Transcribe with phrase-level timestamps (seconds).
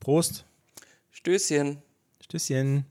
[0.00, 0.44] Prost.
[1.10, 1.82] Stößchen.
[2.22, 2.86] Stößchen.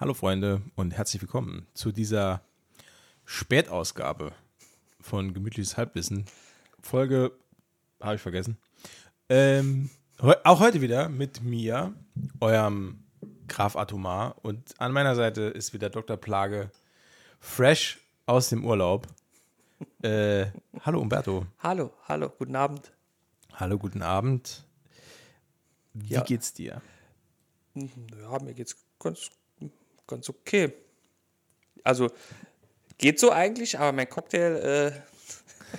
[0.00, 2.40] Hallo Freunde und herzlich willkommen zu dieser
[3.26, 4.32] Spätausgabe
[4.98, 6.24] von Gemütliches Halbwissen.
[6.80, 7.32] Folge,
[8.00, 8.56] habe ich vergessen.
[9.28, 9.90] Ähm,
[10.22, 11.92] heu auch heute wieder mit mir,
[12.40, 13.04] eurem
[13.46, 14.36] Graf Atomar.
[14.42, 16.16] Und an meiner Seite ist wieder Dr.
[16.16, 16.70] Plage,
[17.38, 19.06] fresh aus dem Urlaub.
[20.02, 20.46] Äh,
[20.80, 21.46] hallo Umberto.
[21.58, 22.90] Hallo, hallo, guten Abend.
[23.52, 24.64] Hallo, guten Abend.
[25.92, 26.22] Wie Ja.
[26.22, 26.80] geht's dir?
[27.74, 29.30] Ja, mir geht's ganz,
[30.10, 30.72] ganz okay.
[31.84, 32.10] Also,
[32.98, 34.92] geht so eigentlich, aber mein Cocktail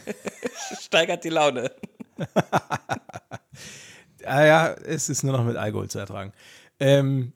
[0.08, 0.14] äh,
[0.82, 1.72] steigert die Laune.
[4.24, 6.32] Ah ja, es ist nur noch mit Alkohol zu ertragen.
[6.80, 7.34] Ähm,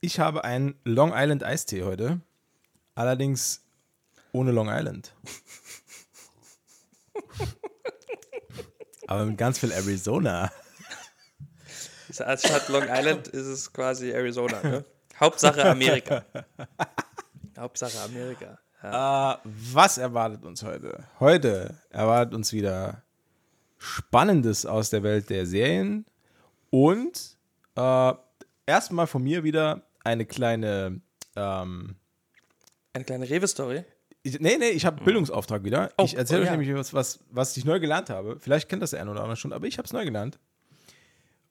[0.00, 2.20] ich habe einen Long Island Eistee heute.
[2.94, 3.62] Allerdings
[4.32, 5.12] ohne Long Island.
[9.06, 10.52] Aber mit ganz viel Arizona.
[12.18, 14.62] Als Stadt Long Island ist es quasi Arizona.
[14.62, 14.84] Ne?
[15.20, 16.24] Hauptsache Amerika.
[17.58, 18.58] Hauptsache Amerika.
[18.82, 19.34] Ja.
[19.34, 21.04] Äh, was erwartet uns heute?
[21.20, 23.02] Heute erwartet uns wieder
[23.76, 26.06] Spannendes aus der Welt der Serien
[26.70, 27.36] und
[27.76, 28.12] äh,
[28.66, 31.00] erstmal von mir wieder eine kleine
[31.36, 31.96] ähm,
[32.94, 33.84] Eine kleine Rewe-Story.
[34.22, 35.90] Nee, nee, ich habe einen Bildungsauftrag wieder.
[35.96, 36.56] Oh, ich erzähle oh, euch ja.
[36.56, 38.38] nämlich was, was, was ich neu gelernt habe.
[38.38, 40.38] Vielleicht kennt das der eine oder andere schon, aber ich habe es neu gelernt.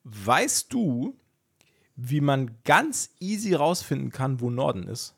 [0.04, 1.16] Weißt du,
[2.02, 5.14] wie man ganz easy rausfinden kann, wo Norden ist?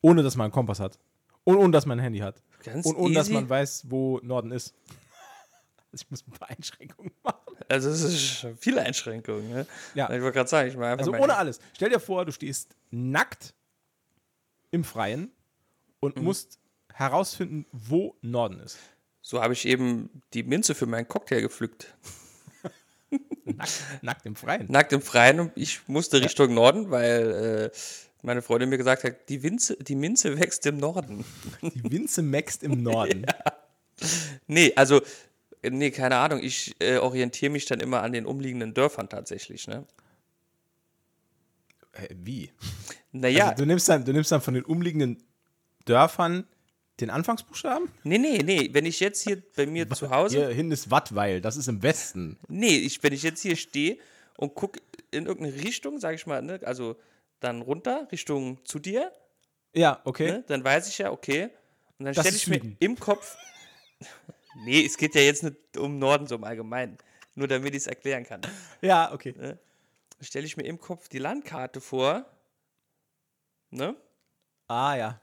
[0.00, 0.98] Ohne, dass man einen Kompass hat.
[1.44, 2.42] Und ohne, dass man ein Handy hat.
[2.62, 3.34] Ganz Und ohne, dass easy?
[3.34, 4.74] man weiß, wo Norden ist.
[5.92, 7.38] Also ich muss ein paar Einschränkungen machen.
[7.68, 9.48] Also, es ist schon viele Einschränkungen.
[9.48, 9.66] Ne?
[9.94, 10.06] Ja.
[10.12, 11.60] Ich wollte gerade sagen, ich mache einfach Also ohne alles.
[11.74, 13.54] Stell dir vor, du stehst nackt
[14.70, 15.30] im Freien
[16.00, 16.24] und Mhm.
[16.24, 16.58] musst
[16.92, 18.78] herausfinden, wo Norden ist.
[19.22, 21.94] So habe ich eben die Minze für meinen Cocktail gepflückt.
[23.44, 24.66] Nackt, nackt im Freien.
[24.70, 27.76] Nackt im Freien und ich musste Richtung Norden, weil äh,
[28.22, 31.24] meine Freundin mir gesagt hat, die, Winze, die Minze wächst im Norden.
[31.62, 33.26] Die Winze mäxt im Norden.
[34.46, 35.02] Nee, also,
[35.62, 36.40] nee, keine Ahnung.
[36.42, 39.68] Ich äh, orientiere mich dann immer an den umliegenden Dörfern tatsächlich.
[39.68, 39.86] Ne?
[42.10, 42.50] Wie?
[43.12, 45.22] Naja, Also du, nimmst dann, du nimmst dann von den umliegenden
[45.84, 46.46] Dörfern
[47.00, 47.90] den Anfangsbuchstaben?
[48.04, 48.70] nee, nee, nee.
[48.72, 51.82] Wenn ich jetzt hier bei mir zu Hause, Hier hinten ist Wattweil, das ist im
[51.82, 52.38] Westen.
[52.48, 53.98] nee, ich, wenn ich jetzt hier stehe
[54.36, 56.96] und gucke in irgendeine Richtung, sage ich mal, ne, also
[57.40, 59.12] dann runter, Richtung zu dir,
[59.74, 60.30] Ja, okay.
[60.30, 61.50] ne, dann weiß ich ja, okay.
[61.98, 62.76] Und dann stelle ich mir Süden.
[62.80, 63.36] im Kopf.
[64.64, 66.98] nee, es geht ja jetzt nicht um Norden so im Allgemeinen.
[67.36, 68.40] Nur damit ich es erklären kann.
[68.80, 69.34] Ja, okay.
[70.20, 72.24] Stelle ich mir im Kopf die Landkarte vor.
[73.70, 73.96] Ne?
[74.68, 75.20] Ah, ja.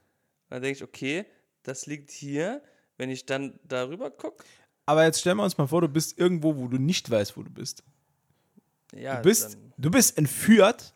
[0.49, 1.25] Dann denke ich, okay,
[1.63, 2.61] das liegt hier.
[2.97, 4.43] Wenn ich dann darüber gucke,
[4.85, 7.41] Aber jetzt stellen wir uns mal vor, du bist irgendwo, wo du nicht weißt, wo
[7.43, 7.83] du bist.
[8.93, 10.93] ja, Du bist, du bist entführt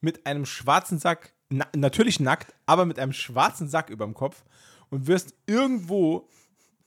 [0.00, 4.44] mit einem schwarzen Sack, na, natürlich nackt, aber mit einem schwarzen Sack über dem Kopf
[4.90, 6.28] und wirst irgendwo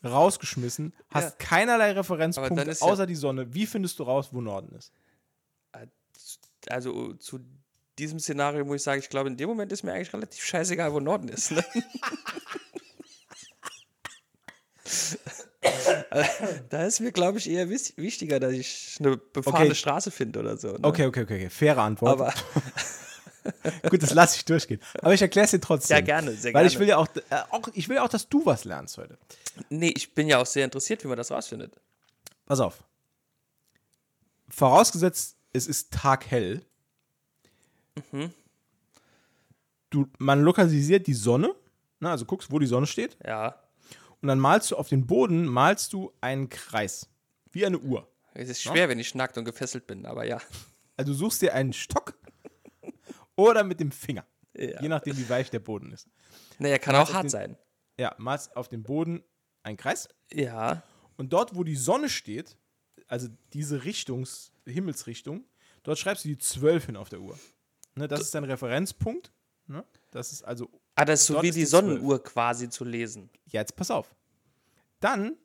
[0.05, 1.45] rausgeschmissen, hast Ja.
[1.47, 3.53] keinerlei Referenzpunkte ist ja- außer die Sonne.
[3.53, 4.93] Wie findest du raus, wo Norden ist?
[6.69, 7.39] also zu
[7.97, 10.93] diesem Szenario muss ich sagen, ich glaube, in dem Moment ist mir eigentlich relativ scheißegal,
[10.93, 11.51] wo Norden ist.
[11.51, 11.63] Ne?
[16.69, 19.75] da ist mir, glaube ich, eher wichtiger, dass ich eine befahrene Okay.
[19.75, 20.73] Straße finde oder so.
[20.73, 20.79] Ne?
[20.83, 21.49] Okay, okay, okay, okay.
[21.49, 22.11] Faire Antwort.
[22.11, 22.33] Aber
[23.89, 24.79] Gut, das lasse ich durchgehen.
[25.01, 25.97] Aber ich erkläre es dir trotzdem.
[25.97, 26.81] Ja, gerne, sehr Weil ich gerne.
[26.81, 29.17] will ja auch, äh, auch, ich will ja auch, dass du was lernst heute.
[29.69, 31.73] nee, ich bin ja auch sehr interessiert, wie man das rausfindet.
[32.45, 32.83] Pass auf.
[34.49, 36.63] Vorausgesetzt, es ist taghell.
[38.11, 38.31] Mhm.
[39.89, 41.53] Du, man lokalisiert die Sonne,
[41.99, 43.60] na, also guckst, wo die Sonne steht, Ja,
[44.21, 47.09] und dann malst du auf den Boden, malst du einen Kreis.
[47.51, 48.07] Wie eine Uhr.
[48.33, 50.39] es ist schwer, wenn ich nackt und gefesselt bin, aber ja.
[50.97, 52.17] Also du suchst dir einen Stock
[53.35, 54.25] oder mit dem Finger.
[54.53, 54.81] Ja.
[54.81, 56.07] Je nachdem, wie weich der Boden ist.
[56.59, 57.57] Naja, kann auch hart den- sein.
[57.97, 59.23] Ja, malst auf dem Boden
[59.63, 60.07] einen Kreis.
[60.31, 60.81] Ja,
[61.17, 62.57] Und dort, wo die Sonne steht,
[63.07, 65.45] also diese Richtungs Himmelsrichtung,
[65.83, 67.37] dort schreibst du die 12 hin auf der Uhr.
[67.95, 69.31] Ne, das ist dein Referenzpunkt.
[69.67, 69.83] Ne?
[70.11, 71.65] Das ist also, ah, das ist so Dort wie ist die die.
[71.65, 73.29] Sonnenuhr quasi zu lesen.
[73.47, 74.13] ja, jetzt pass auf.
[74.99, 75.35] Dann,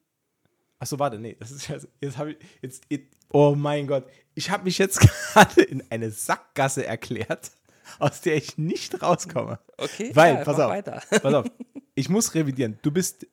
[0.78, 1.68] achso, warte, nee, das ist
[2.00, 5.00] jetzt habe ich, jetzt, jetzt, oh mein Gott, ich habe mich jetzt
[5.32, 7.50] gerade in eine Sackgasse erklärt.
[8.00, 9.60] aus der ich nicht rauskomme.
[9.78, 11.02] Okay, Weil, ja, pass auf, weiter.
[11.10, 11.46] pass auf,
[11.94, 12.78] ich muss revidieren.
[12.82, 13.26] Du bist,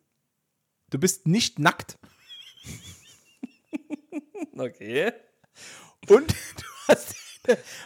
[0.92, 1.98] du bist nicht nackt
[4.56, 5.12] Okay.
[6.10, 7.16] und du hast,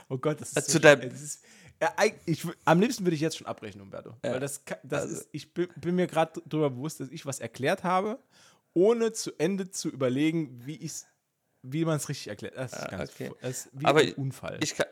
[0.09, 1.09] oh Gott, das ist Also so zu deinem-.
[1.09, 1.41] Das ist,
[1.81, 1.93] ja,
[2.25, 4.15] ich, am liebsten würde ich jetzt schon abbrechen, Umberto.
[4.23, 4.33] Ja.
[4.33, 7.39] Weil das, das Also- ist, ich bin, bin mir gerade darüber bewusst, dass ich was
[7.39, 8.19] erklärt habe,
[8.73, 11.05] ohne zu Ende zu überlegen, wie ich's,
[11.63, 12.55] wie man es richtig erklärt.
[12.57, 13.31] Das ist Ah, ganz okay.
[13.41, 14.57] das ist wie Aber ein Unfall.
[14.61, 14.87] Ich kann.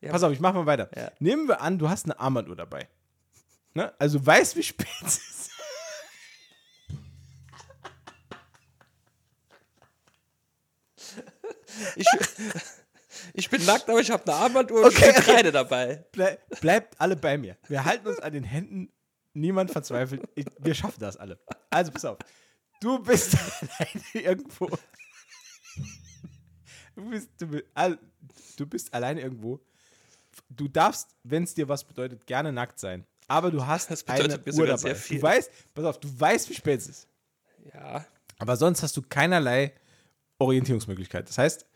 [0.00, 0.10] Ja.
[0.10, 0.90] Pass auf, ich mache mal weiter.
[0.96, 1.10] Ja.
[1.18, 2.88] Nehmen wir an, du hast eine Armbanduhr dabei.
[3.74, 3.92] Ne?
[3.98, 5.50] Also du weißt, wie spät es ist.
[11.96, 12.06] Ich,
[13.32, 16.04] ich bin nackt, aber ich habe eine Armbanduhr und Okay, okay, Kreide dabei.
[16.12, 17.56] Ble bleibt alle bei mir.
[17.68, 18.92] Wir halten uns an den Händen.
[19.32, 20.22] Niemand verzweifelt.
[20.34, 21.40] Ich, wir schaffen das alle.
[21.70, 22.18] Also pass auf.
[22.80, 23.36] Du bist
[23.78, 24.68] alleine irgendwo.
[26.94, 27.66] Du bist, du, bist,
[28.56, 29.60] du bist alleine irgendwo.
[30.48, 33.06] Du darfst, wenn es dir was bedeutet, gerne nackt sein.
[33.26, 34.76] Aber du hast Das bedeutet eine Uhr dabei.
[34.78, 35.16] sehr viel.
[35.18, 37.08] Du weißt, pass auf, du weißt, wie spät es ist.
[37.72, 38.04] Ja.
[38.38, 39.72] Aber sonst hast du keinerlei
[40.38, 41.28] Orientierungsmöglichkeit.
[41.28, 41.66] Das heißt,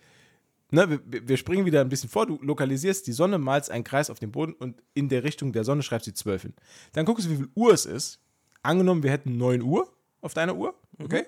[0.71, 4.11] ne, wir, wir springen wieder ein bisschen vor, du lokalisierst die Sonne, malst einen Kreis
[4.11, 6.55] auf dem Boden und in der Richtung der Sonne schreibst du 12 hin.
[6.93, 8.21] Dann guckst du, wie viel Uhr es ist.
[8.63, 11.27] Angenommen, wir hätten 9 Uhr auf deiner Uhr, okay?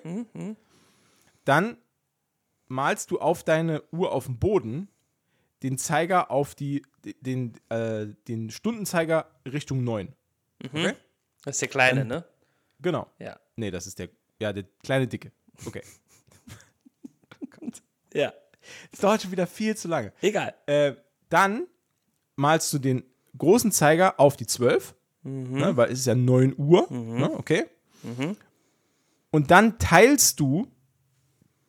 [1.45, 1.77] Dann
[2.67, 4.87] malst du auf deine Uhr auf dem Boden
[5.63, 6.83] den Zeiger auf die,
[7.21, 10.13] den, äh, den Stundenzeiger Richtung 9.
[10.65, 10.93] Okay?
[11.43, 12.25] Das ist der Kleine, ne?
[12.81, 13.07] Genau.
[13.19, 13.39] Ja.
[13.55, 14.09] Nee, das ist der,
[14.39, 15.31] ja, der kleine Dicke.
[15.65, 15.81] Okay.
[18.13, 18.33] Ja.
[18.91, 20.13] Das dauert schon wieder viel zu lange.
[20.21, 20.53] Egal.
[20.65, 20.93] Äh,
[21.29, 21.67] dann
[22.35, 23.03] malst du den
[23.37, 26.87] großen Zeiger auf die 12, ne, weil es ist ja 9 Uhr.
[26.91, 27.65] Ne, okay.
[29.31, 30.67] Und dann teilst du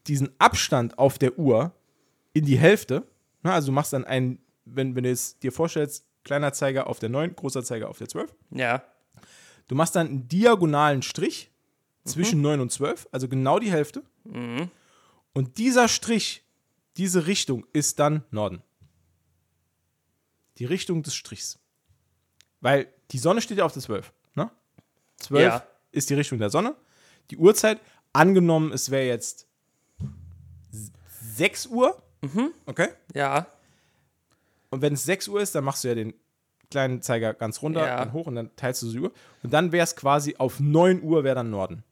[0.06, 1.72] diesen Abstand auf der Uhr
[2.32, 3.06] in die Hälfte.
[3.42, 6.98] Ne, also du machst dann einen, wenn, wenn du es dir vorstellst, kleiner Zeiger auf
[6.98, 8.34] der 9, großer Zeiger auf der 12.
[8.50, 8.82] Ja.
[9.68, 11.50] Du machst dann einen diagonalen Strich
[12.04, 14.02] zwischen 9 und 12, also genau die Hälfte.
[15.32, 16.41] Und dieser Strich,
[16.96, 18.62] diese Richtung ist dann Norden.
[20.58, 21.58] Die Richtung des Strichs.
[22.60, 24.12] Weil die Sonne steht ja auf der 12.
[24.34, 24.50] Ne?
[25.18, 25.66] 12 Ja.
[25.90, 26.76] ist die Richtung der Sonne.
[27.30, 27.80] Die Uhrzeit,
[28.12, 29.46] angenommen, es wäre jetzt
[30.72, 30.92] s-
[31.36, 32.00] 6 Uhr.
[32.66, 32.88] Okay.
[33.14, 33.46] Ja.
[34.70, 36.14] Und wenn es 6 Uhr ist, dann machst du ja den
[36.70, 37.96] kleinen Zeiger ganz runter, Ja.
[37.96, 39.12] dann hoch und dann teilst du die Uhr.
[39.42, 41.84] Und dann wäre es quasi auf 9 Uhr wäre dann Norden.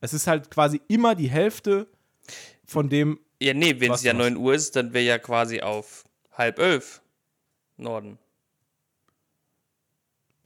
[0.00, 1.86] Es ist halt quasi immer die Hälfte
[2.64, 3.18] von dem.
[3.40, 4.30] Ja, nee, wenn es ja du machst.
[4.32, 7.02] 9 Uhr ist, dann wäre ja quasi auf halb elf
[7.76, 8.18] Norden.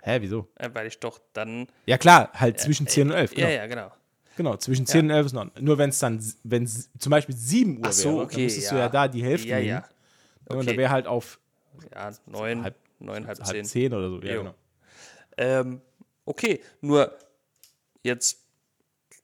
[0.02, 0.48] Hä, wieso?
[0.56, 1.66] Äh, weil ich doch dann.
[1.86, 3.34] Ja, klar, halt zwischen 10 und 11.
[3.34, 3.92] Genau, Ja, ja, genau.
[4.36, 5.52] genau zwischen 10 und 11 ist Norden.
[5.60, 8.42] Nur wenn es dann, wenn es zum Beispiel 7 Uhr Ach so, wäre, okay, dann
[8.44, 8.80] müsstest du ja.
[8.82, 9.68] ja da die Hälfte Ja, nehmen.
[9.68, 9.88] ja.
[10.46, 10.76] Und da Okay.
[10.78, 11.38] wäre halt auf
[11.92, 13.64] Ja, neun, halb- neun, halb halb zehn.
[13.64, 14.20] 10 oder so.
[14.22, 14.42] Ja, Jo.
[14.42, 14.54] genau.
[15.36, 15.82] Ähm,
[16.24, 17.16] okay, nur
[18.02, 18.38] jetzt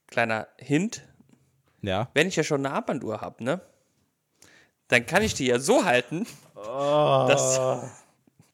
[0.08, 1.02] kleiner Hint.
[1.86, 2.10] Ja.
[2.14, 3.60] Wenn ich ja schon eine Armbanduhr habe, ne?
[4.88, 7.26] Dann kann ich die ja so halten, Oh.
[7.28, 7.60] dass,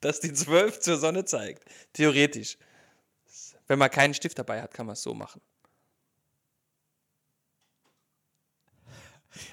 [0.01, 1.65] dass die 12 zur Sonne zeigt.
[1.93, 2.59] Theoretisch.
[3.67, 5.41] Wenn man keinen Stift dabei hat, kann man es so machen.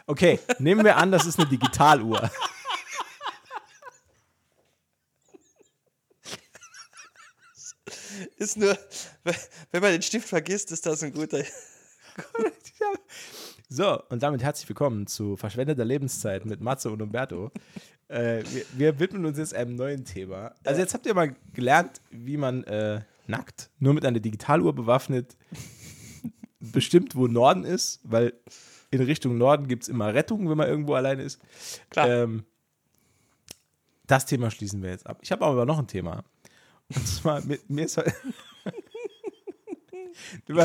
[0.07, 2.31] Okay, nehmen wir an, das ist eine Digitaluhr.
[8.37, 8.77] Ist nur,
[9.71, 11.43] wenn man den Stift vergisst, ist das ein guter.
[13.69, 17.51] So, und damit herzlich willkommen zu Verschwendeter Lebenszeit mit Matze und Umberto.
[18.09, 20.55] Äh, wir, wir widmen uns jetzt einem neuen Thema.
[20.63, 25.35] Also jetzt habt ihr mal gelernt, wie man äh, nackt, nur mit einer Digitaluhr bewaffnet,
[26.61, 28.31] bestimmt, wo Norden ist, weil
[28.91, 31.41] in Richtung Norden gibt es immer Rettung, wenn man irgendwo alleine ist.
[31.89, 32.07] Klar.
[32.07, 32.45] Ähm,
[34.05, 35.19] das Thema schließen wir jetzt ab.
[35.21, 36.23] Ich habe aber noch ein Thema.
[36.87, 38.13] Und zwar, mir, mir ist heute.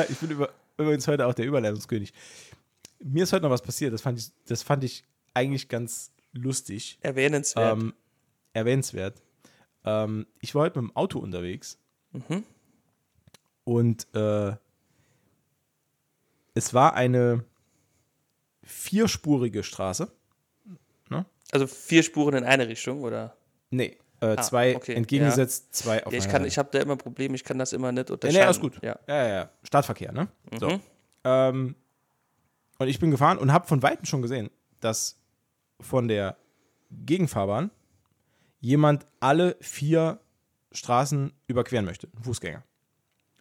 [0.09, 2.12] Ich bin über, übrigens heute auch der Überleitungskönig.
[3.02, 5.04] Mir ist heute noch was passiert, das fand ich, das fand ich
[5.35, 7.78] eigentlich ganz lustig, Erwähnenswert.
[7.78, 7.94] ähm,
[8.52, 9.21] erwähnenswert.
[9.85, 11.78] Ähm, ich war heute mit dem Auto unterwegs
[13.64, 14.54] und äh,
[16.54, 17.44] es war eine
[18.62, 20.12] vierspurige Straße.
[21.50, 23.37] also vier Spuren in eine Richtung, oder?
[23.71, 27.35] Nee, äh, zwei okay, entgegengesetzt, zwei auf Ja, ich kann, ich habe da immer Probleme,
[27.35, 28.40] ich kann das immer nicht Ja, unterscheiden.
[28.40, 28.78] nee, alles gut.
[28.82, 28.99] Ja.
[29.06, 29.50] ja, ja.
[29.64, 30.28] Stadtverkehr, ne?
[30.59, 30.71] So.
[30.71, 30.80] Mhm.
[31.25, 31.76] Ähm,
[32.82, 35.18] und ich bin gefahren und habe von Weitem schon gesehen, dass
[35.80, 36.36] von der
[36.90, 37.70] Gegenfahrbahn
[38.60, 40.20] jemand alle vier
[40.72, 42.08] Straßen überqueren möchte.
[42.16, 42.62] Ein Fußgänger.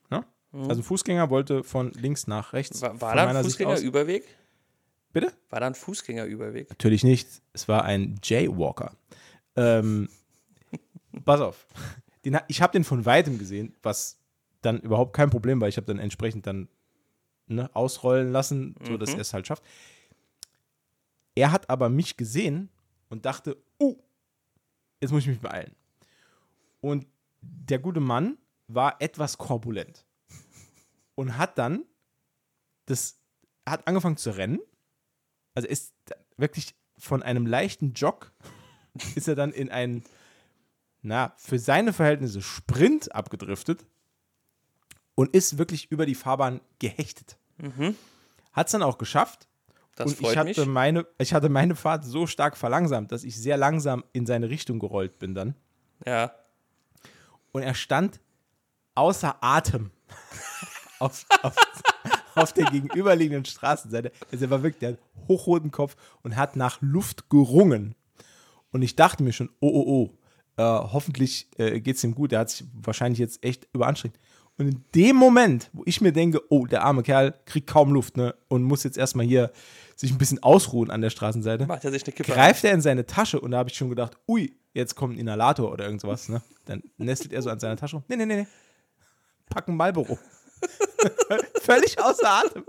[0.10, 0.26] Ne?
[0.54, 2.82] Also ein Fußgänger wollte von links nach rechts.
[2.82, 2.86] Mhm.
[2.86, 4.26] War, war da ein Fußgängerüberweg?
[5.14, 5.34] Bitte?
[5.50, 6.70] War da ein Fußgängerüberweg?
[6.70, 7.28] Natürlich nicht.
[7.54, 8.94] Es war ein Jaywalker.
[9.56, 10.10] Ähm,
[11.26, 11.68] pass auf.
[12.26, 14.18] Den, ich habe den von weitem gesehen, was
[14.62, 15.68] dann überhaupt kein Problem war.
[15.68, 16.70] Ich habe dann entsprechend dann
[17.56, 19.64] ne, ausrollen lassen, so dass er es halt schafft.
[21.36, 22.70] Er hat aber mich gesehen
[23.10, 23.96] und dachte, oh,
[25.00, 25.76] jetzt muss ich mich beeilen.
[26.82, 27.08] Und
[27.42, 30.06] der gute Mann war etwas korpulent
[31.16, 31.86] und hat dann
[32.86, 33.20] das
[33.68, 34.60] hat angefangen zu rennen.
[35.54, 35.94] Also ist
[36.38, 38.32] wirklich von einem leichten Jog
[39.16, 40.04] ist er dann in einen
[41.04, 43.86] na, für seine Verhältnisse Sprint abgedriftet
[45.16, 47.38] und ist wirklich über die Fahrbahn gehechtet.
[48.54, 49.48] Hat es dann auch geschafft.
[49.96, 50.68] Das und freut ich hatte, mich.
[50.68, 54.80] Meine, ich hatte meine Fahrt so stark verlangsamt, dass ich sehr langsam in seine Richtung
[54.80, 55.56] gerollt bin dann.
[56.06, 56.32] Ja.
[57.52, 58.20] Und er stand
[58.96, 59.92] außer Atem
[61.00, 61.56] auf, auf,
[62.36, 64.12] auf der gegenüberliegenden Straßenseite.
[64.32, 67.96] Also er war wirklich, der hat hochroten Kopf und hat nach Luft gerungen.
[68.72, 70.18] Und ich dachte mir schon, oh, oh, oh,
[70.58, 72.32] äh, hoffentlich äh, geht es ihm gut.
[72.32, 74.18] Der hat sich wahrscheinlich jetzt echt überanstrengt.
[74.62, 78.16] Und in dem Moment, wo ich mir denke, oh, der arme Kerl kriegt kaum Luft
[78.16, 79.52] ne, und muss jetzt erstmal hier
[79.96, 82.32] sich ein bisschen ausruhen an der Straßenseite, Macht er sich eine Kippe.
[82.32, 85.20] greift er in seine Tasche und da habe ich schon gedacht, ui, jetzt kommt ein
[85.20, 86.44] Inhalator oder irgend sowas, ne?
[86.66, 88.06] Dann nestelt er so an seiner Tasche rum.
[88.08, 88.48] Nee, nee, nee, nee.
[89.50, 90.20] Packen Marlboro.
[91.64, 92.64] Völlig außer Atem.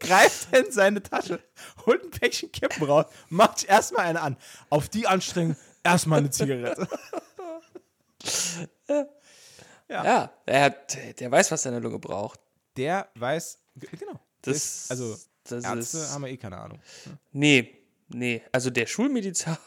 [0.00, 1.40] Greift er in seine Tasche,
[1.84, 4.38] holt ein Päckchen Kippen raus, macht erstmal eine an.
[4.70, 6.88] Auf die Anstrengung erstmal eine Zigarette.
[9.88, 12.40] Ja, er hat, der weiß, was seine Lunge braucht.
[12.76, 14.18] Der weiß, genau.
[14.42, 16.80] Das, Ist- also das Ärzte ist, haben wir eh keine Ahnung.
[17.32, 17.76] nee,
[18.08, 18.42] nee.
[18.50, 19.58] Also der Schulmediziner,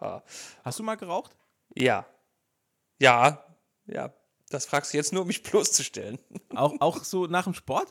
[0.64, 1.36] Hast du mal geraucht?
[1.74, 2.06] ja,
[3.00, 3.44] ja,
[3.86, 4.12] ja.
[4.48, 6.18] Das fragst du jetzt nur, um mich bloßzustellen.
[6.54, 7.88] Auch, auch so nach dem Sport?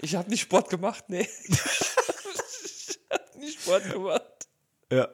[0.00, 1.28] Ich habe nicht Sport gemacht, nee.
[1.48, 4.48] ich habe nicht Sport gemacht.
[4.90, 5.08] Ja.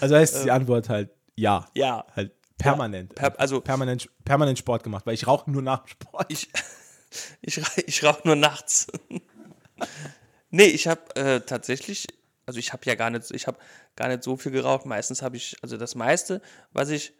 [0.00, 1.66] Also heißt die Antwort halt ja.
[1.74, 3.14] Ja, Halt permanent.
[3.14, 6.26] per- also- permanent, permanent Sport gemacht, weil ich rauche nur nach Sport.
[6.30, 6.50] ich,
[7.40, 8.86] ich, ich rauche nur nachts.
[10.50, 12.06] nee, ich habe äh, tatsächlich,
[12.46, 13.58] also ich habe ja gar nicht, ich habe
[13.96, 14.86] gar nicht so viel geraucht.
[14.86, 16.40] Meistens habe ich, also das meiste,
[16.72, 17.12] was ich,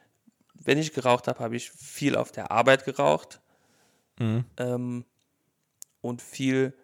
[0.55, 3.41] wenn ich geraucht habe, habe ich viel auf der Arbeit geraucht.
[4.21, 5.05] Ähm,
[6.01, 6.75] und viel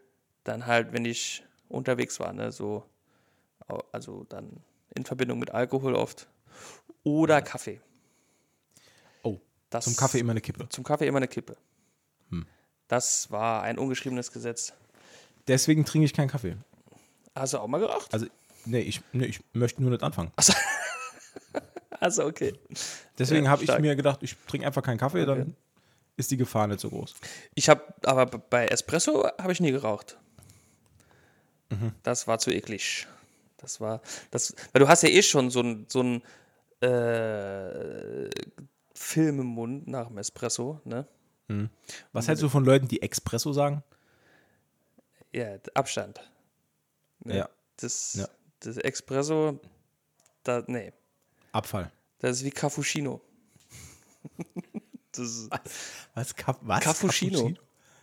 [0.44, 2.84] dann halt, wenn ich unterwegs war, ne, so,
[3.90, 4.62] also dann
[4.94, 6.28] in Verbindung mit Alkohol oft.
[7.04, 7.80] Oder Kaffee.
[9.22, 9.38] Oh,
[9.70, 10.68] Das, zum Kaffee immer eine Kippe.
[10.68, 11.56] Zum Kaffee immer eine Kippe.
[12.88, 14.74] Das war ein ungeschriebenes Gesetz.
[15.48, 16.56] Deswegen trinke ich keinen Kaffee.
[17.34, 18.12] Hast du auch mal geraucht?
[18.12, 18.26] Also,
[18.66, 20.32] nee, ich, nee, ich möchte nur nicht anfangen.
[21.98, 22.52] Also, okay.
[23.18, 25.56] Deswegen Ja, habe ich mir gedacht, ich trinke einfach keinen Kaffee, dann
[26.16, 27.14] ist die Gefahr nicht so groß.
[27.54, 30.18] Ich habe, aber bei Espresso habe ich nie geraucht.
[32.02, 33.08] Das war zu eklig.
[33.56, 36.22] Das war, das, weil du hast ja eh schon so ein, so ein
[36.84, 38.30] äh,
[38.94, 41.06] Film im Mund nach dem Espresso, ne?
[42.12, 43.82] Was hältst du von Leuten, die Espresso sagen?
[45.32, 46.20] Ja, Abstand.
[47.24, 47.36] Ne?
[47.38, 47.48] Ja.
[47.76, 48.28] Das, Ja.
[48.60, 49.60] das Espresso,
[50.42, 50.92] da, nee,
[51.52, 51.90] Abfall.
[52.18, 53.20] das ist wie Cappuccino.
[55.12, 55.48] das
[56.14, 56.34] Was?
[56.34, 56.80] Ka was?
[56.80, 57.52] Cappuccino.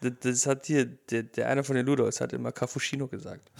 [0.01, 3.51] Das, das hat hier, der, der eine von den Ludos hat immer Cappuccino gesagt.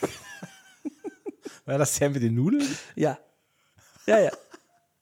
[1.64, 2.66] War das der mit den Nudeln?
[2.94, 3.18] Ja.
[4.06, 4.30] Ja, ja.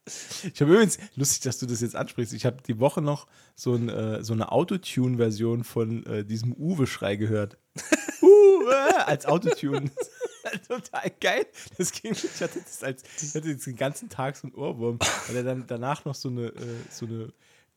[0.05, 3.75] Ich habe übrigens, lustig, dass du das jetzt ansprichst, ich habe die Woche noch so,
[3.75, 7.57] ein, äh, so eine Autotune-Version von äh, diesem Uwe-Schrei gehört.
[8.21, 9.07] Uwe!
[9.07, 9.93] Als Autotune.
[10.69, 11.47] Total geil.
[11.79, 14.99] Das ging, ich hatte das als, ich hatte jetzt den ganzen Tag so einen Ohrwurm,
[15.29, 17.33] weil er dann danach noch so eine, äh, so eine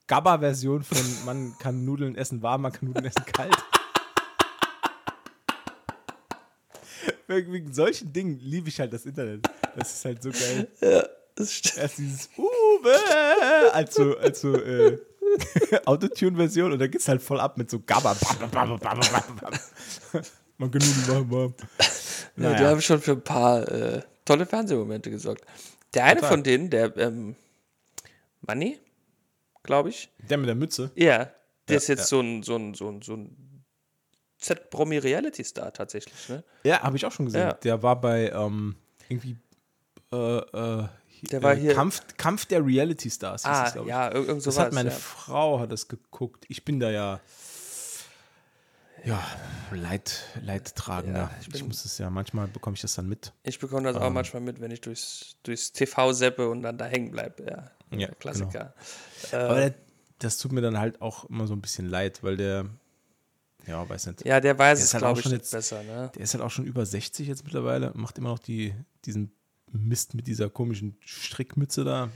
[0.08, 3.56] Gabba-Version von man kann Nudeln essen warm, man kann Nudeln essen kalt.
[7.28, 9.48] Wegen solchen Dingen liebe ich halt das Internet.
[9.76, 10.68] Das ist halt so geil.
[10.76, 11.10] Stimmt.
[11.38, 14.98] Erst dieses Uwe als so, als so äh,
[15.86, 18.16] Autotune-Version und dann geht's halt voll ab mit so Gabba.
[20.58, 21.54] Man genug warm, warm.
[21.60, 21.82] Ja,
[22.38, 22.70] die Naja.
[22.70, 25.44] haben schon für ein paar äh, tolle Fernsehmomente gesorgt.
[25.94, 26.30] Der eine Total.
[26.32, 27.36] von denen, der ähm,
[28.42, 28.80] Manni,
[29.64, 30.92] glaube ich, Der mit der Mütze.
[30.96, 31.32] ja, der
[31.70, 32.06] Ja, ist jetzt ja.
[32.06, 33.64] so ein, so ein, so ein, so ein
[34.40, 36.44] Z-Promi-Reality-Star tatsächlich, ne?
[36.64, 37.42] Ja, habe ich auch schon gesehen.
[37.42, 37.54] Ja.
[37.54, 38.76] Der war bei ähm,
[39.10, 39.38] irgendwie
[40.14, 40.88] äh, äh,
[41.24, 43.46] Der war äh, hier- Kampf, Kampf der Reality Stars.
[43.46, 43.86] Ah, ich.
[43.88, 44.58] ja, ir- irgend Das sowas.
[44.68, 44.96] hat meine ja.
[44.96, 46.46] Frau hat das geguckt.
[46.50, 47.20] Ich bin da ja
[49.04, 49.24] ja
[49.72, 51.20] Leid, Leidtragender.
[51.20, 53.34] Ja, ich ich, bin- muss es ja manchmal bekomme ich das dann mit.
[53.44, 56.86] Ich bekomme das auch manchmal mit, wenn ich durchs, durchs TV seppe und dann da
[56.86, 57.44] hängen bleibe.
[57.46, 58.74] Ja, Ja, Klassiker.
[59.32, 59.74] Aber der,
[60.20, 62.66] das tut mir dann halt auch immer so ein bisschen leid, weil der,
[63.68, 65.84] ja, weiß nicht, Ja, der weiß Der es, ist halt glaube auch ich, jetzt- besser,
[65.84, 66.12] ne?
[66.16, 68.74] der ist halt auch schon über 60 jetzt mittlerweile, macht immer noch die,
[69.06, 69.32] diesen
[69.76, 72.10] Mist mit dieser komischen Strickmütze da.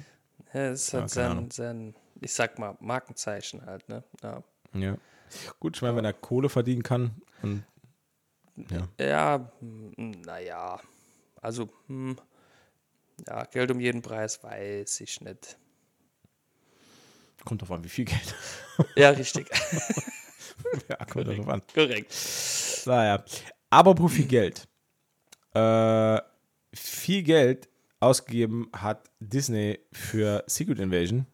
[0.53, 4.03] Ja, das ist halt sein, sein, ich sag mal, Markenzeichen halt, ne?
[4.23, 4.43] Ja.
[4.73, 4.97] Ja.
[5.59, 7.63] Gut, ich meine, wenn er Kohle verdienen kann und
[8.69, 8.87] ja.
[8.99, 10.79] Ja, naja.
[11.41, 12.17] Also, hm,
[13.27, 15.57] ja, Geld um jeden Preis, weiß ich nicht.
[17.45, 18.35] kommt drauf an, wie viel Geld.
[18.95, 19.49] Ja, richtig.
[20.89, 21.61] ja, kommt drauf an.
[21.73, 22.13] Korrekt.
[22.85, 23.23] Naja.
[23.69, 24.67] Aber pro viel Geld.
[25.53, 26.19] Äh,
[26.73, 31.25] viel Geld ausgegeben hat Disney für Secret Invasion.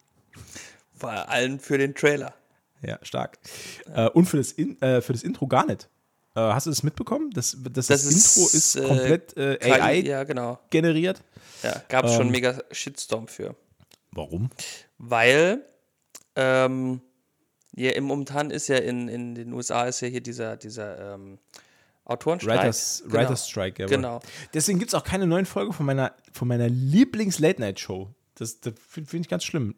[0.94, 2.34] Vor allem für den Trailer.
[2.82, 3.38] Ja, stark.
[3.94, 5.88] Äh, und für das, In äh, für das Intro gar nicht.
[6.34, 7.30] Äh, hast du das mitbekommen?
[7.30, 10.58] Das, das, das, Das Intro ist, ist äh, komplett äh, KI, AI Ja, genau.
[10.70, 11.22] generiert.
[11.62, 12.32] Ja, gab es schon Ähm.
[12.32, 13.56] mega Shitstorm für.
[14.12, 14.50] Warum?
[14.98, 15.64] Weil,
[16.34, 17.00] ähm,
[17.74, 21.38] ja, im momentan ist ja in, in den USA ist ja hier dieser, dieser ähm,
[22.06, 22.60] Autorenstreik.
[22.60, 23.14] Writers, Genau.
[23.18, 23.88] Writers Strike, ja.
[23.88, 24.20] Genau.
[24.54, 28.08] Deswegen gibt es auch keine neuen Folge von meiner, von meiner Lieblings-Late-Night-Show.
[28.36, 29.74] Das, das finde find ich ganz schlimm.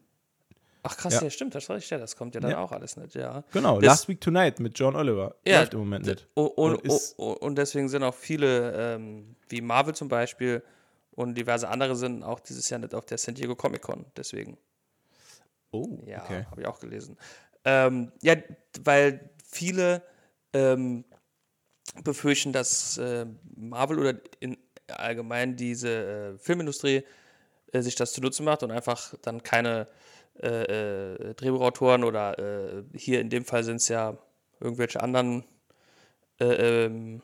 [0.83, 1.23] Ach krass, Ja.
[1.23, 2.59] ja, stimmt, das recht, ja, das kommt ja dann Ja.
[2.59, 3.43] auch alles nicht, ja.
[3.51, 5.35] Genau, Das- Last Week Tonight mit John Oliver.
[5.45, 6.27] Ja, Läuft im Moment nicht.
[6.35, 10.63] Und, und, Und ist- und, und deswegen sind auch viele, ähm, wie Marvel zum Beispiel
[11.11, 14.57] und diverse andere sind auch dieses Jahr nicht auf der San Diego Comic Con, deswegen.
[15.71, 16.45] Oh, Ja, okay.
[16.49, 17.17] habe ich auch gelesen.
[17.65, 18.35] Ähm, ja,
[18.83, 20.01] weil viele
[20.53, 21.03] ähm,
[22.03, 27.03] befürchten, dass äh, Marvel oder in allgemein diese äh, Filmindustrie
[27.71, 29.87] äh, sich das zunutze macht und einfach dann keine
[30.41, 34.17] äh, äh, Drehbuchautoren oder äh, hier in dem Fall sind es ja
[34.59, 35.43] irgendwelche anderen
[36.39, 37.21] äh, ähm,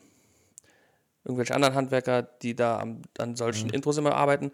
[1.23, 4.51] irgendwelche anderen Handwerker, die da am, an solchen Intros immer arbeiten,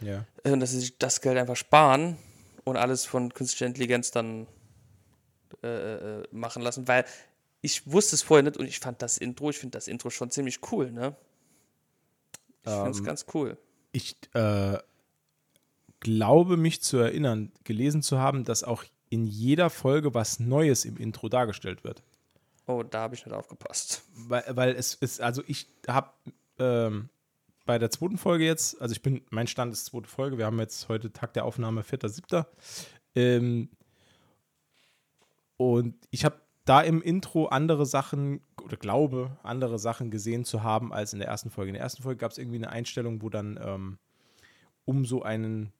[0.00, 0.24] Ja.
[0.44, 2.18] äh, dass sie sich das Geld einfach sparen
[2.64, 4.46] und alles von künstlicher Intelligenz dann
[5.62, 7.04] äh, machen lassen, weil
[7.64, 10.30] ich wusste es vorher nicht und ich fand das Intro, ich finde das Intro schon
[10.30, 11.16] ziemlich cool, ne?
[12.62, 13.56] Ich finde es Ähm, ganz cool.
[13.90, 14.76] Ich äh,
[16.00, 20.98] glaube mich zu erinnern, gelesen zu haben, dass auch in jeder Folge was Neues im
[20.98, 22.02] Intro dargestellt wird.
[22.66, 24.02] Oh, da habe ich nicht aufgepasst.
[24.14, 26.10] Weil, weil es ist, also ich habe
[26.58, 27.08] ähm,
[27.64, 30.58] bei der zweiten Folge jetzt, also ich bin, mein Stand ist zweite Folge, wir haben
[30.58, 32.44] jetzt heute Tag der Aufnahme, 4.7.
[33.14, 33.70] Ähm,
[35.56, 40.92] und ich habe da im Intro andere Sachen oder glaube, andere Sachen gesehen zu haben
[40.92, 41.68] als in der ersten Folge.
[41.68, 43.98] In der ersten Folge gab es irgendwie eine Einstellung, wo dann ähm,
[44.86, 45.72] um so einen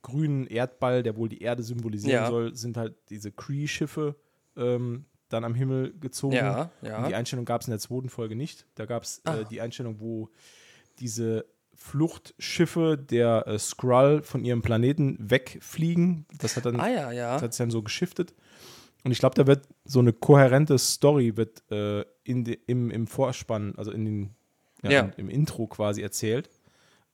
[0.00, 2.28] grünen Erdball, der wohl die Erde symbolisieren Ja.
[2.30, 4.16] soll, sind halt diese Cree-Schiffe
[4.56, 6.34] ähm, dann am Himmel gezogen.
[6.36, 7.06] Ja, Und ja.
[7.08, 8.66] die Einstellung gab es in der zweiten Folge nicht.
[8.74, 9.38] Da gab es Ah.
[9.40, 10.28] äh, die Einstellung, wo
[10.98, 16.26] diese Fluchtschiffe der äh, Skrull von ihrem Planeten wegfliegen.
[16.38, 17.34] Das hat dann Ah ja, ja.
[17.34, 18.34] das hat sich dann so geschiftet.
[19.04, 23.06] Und ich glaube, da wird so eine kohärente Story wird äh, in de, im, im
[23.06, 24.30] Vorspann, also in den,
[24.82, 25.00] ja, Ja.
[25.00, 26.48] im, im Intro quasi erzählt.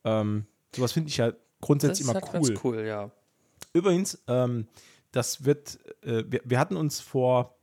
[0.04, 2.48] Ähm, sowas finde ich ja Das grundsätzlich ist immer halt cool.
[2.50, 3.10] ganz cool, ja.
[3.72, 4.66] Übrigens, ähm,
[5.12, 7.56] das wird, äh, wir, wir hatten uns vor,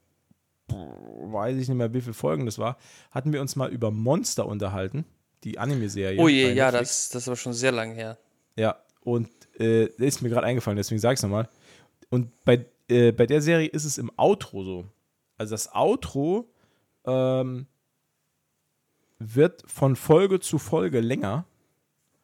[0.68, 2.78] weiß ich nicht mehr, wie viele Folgen das war,
[3.12, 5.06] hatten wir uns mal über Monster unterhalten,
[5.44, 6.20] die Anime-Serie.
[6.20, 8.18] Oh je, ja, das, das aber schon sehr lange her.
[8.58, 11.48] Ja, und äh, das ist mir gerade eingefallen, deswegen sage ich es nochmal.
[12.10, 14.86] Und bei, äh, bei der Serie ist es im Outro so.
[15.38, 16.50] Also das Outro
[17.06, 17.68] ähm,
[19.20, 21.46] wird von Folge zu Folge länger.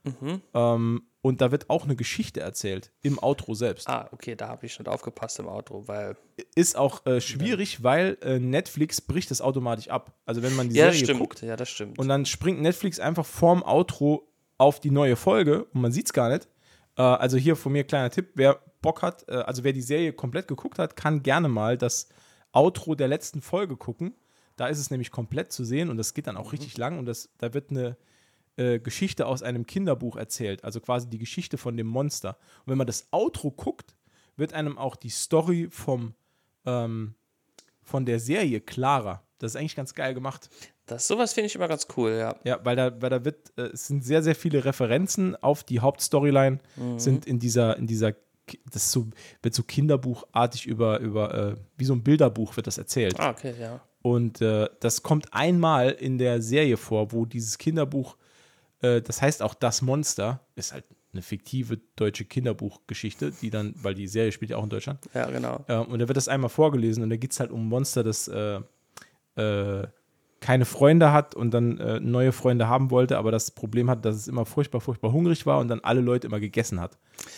[0.04, 0.41] Mhm.
[0.54, 3.88] Ähm, und da wird auch eine Geschichte erzählt im Outro selbst.
[3.88, 6.17] Ah, okay, da habe ich nicht aufgepasst im Outro, weil.
[6.56, 10.13] Ist auch äh, schwierig, weil äh, Netflix bricht das automatisch ab.
[10.26, 11.19] Also wenn man die Ja, Serie stimmt.
[11.19, 12.00] guckt Ja, das stimmt.
[12.00, 16.13] und dann springt Netflix einfach vorm Outro auf die neue Folge und man sieht es
[16.13, 16.47] gar nicht.
[16.97, 20.13] Äh, also hier von mir kleiner Tipp, wer Bock hat, äh, also wer die Serie
[20.13, 22.10] komplett geguckt hat, kann gerne mal das
[22.52, 24.15] Outro der letzten Folge gucken.
[24.56, 27.06] Da ist es nämlich komplett zu sehen und das geht dann auch richtig lang und
[27.06, 27.98] das, da wird eine
[28.58, 32.38] äh, Geschichte aus einem Kinderbuch erzählt, also quasi die Geschichte von dem Monster.
[32.65, 33.96] Und wenn man das Outro guckt,
[34.36, 36.13] wird einem auch die Story vom,
[36.65, 37.15] ähm,
[37.82, 39.24] von der Serie klarer.
[39.39, 40.50] Das ist eigentlich ganz geil gemacht.
[40.86, 42.36] das, sowas finde ich immer ganz cool, ja.
[42.44, 45.80] Ja, weil da, weil da wird, äh, es sind sehr, sehr viele Referenzen auf die
[45.80, 46.60] Hauptstoryline,
[46.98, 48.13] sind in dieser, in dieser,
[48.72, 49.08] das ist so,
[49.42, 53.20] wird so kinderbuchartig über, über, äh, wie so ein Bilderbuch wird das erzählt.
[53.20, 53.82] Ah, okay, ja.
[54.02, 58.18] Und äh, das kommt einmal in der Serie vor, wo dieses Kinderbuch,
[58.82, 63.94] äh, das heißt auch Das Monster, ist halt eine fiktive deutsche Kinderbuchgeschichte, die dann, weil
[63.94, 65.64] die Serie spielt ja auch in Deutschland, Ja, genau.
[65.68, 68.04] ähm, und da wird das einmal vorgelesen und da geht es halt um ein Monster,
[68.04, 68.60] das äh,
[69.36, 69.88] äh,
[70.41, 74.15] keine Freunde hat und dann äh, neue Freunde haben wollte, aber das Problem hat, dass
[74.15, 76.97] es immer furchtbar, furchtbar hungrig war und dann alle Leute immer gegessen hat,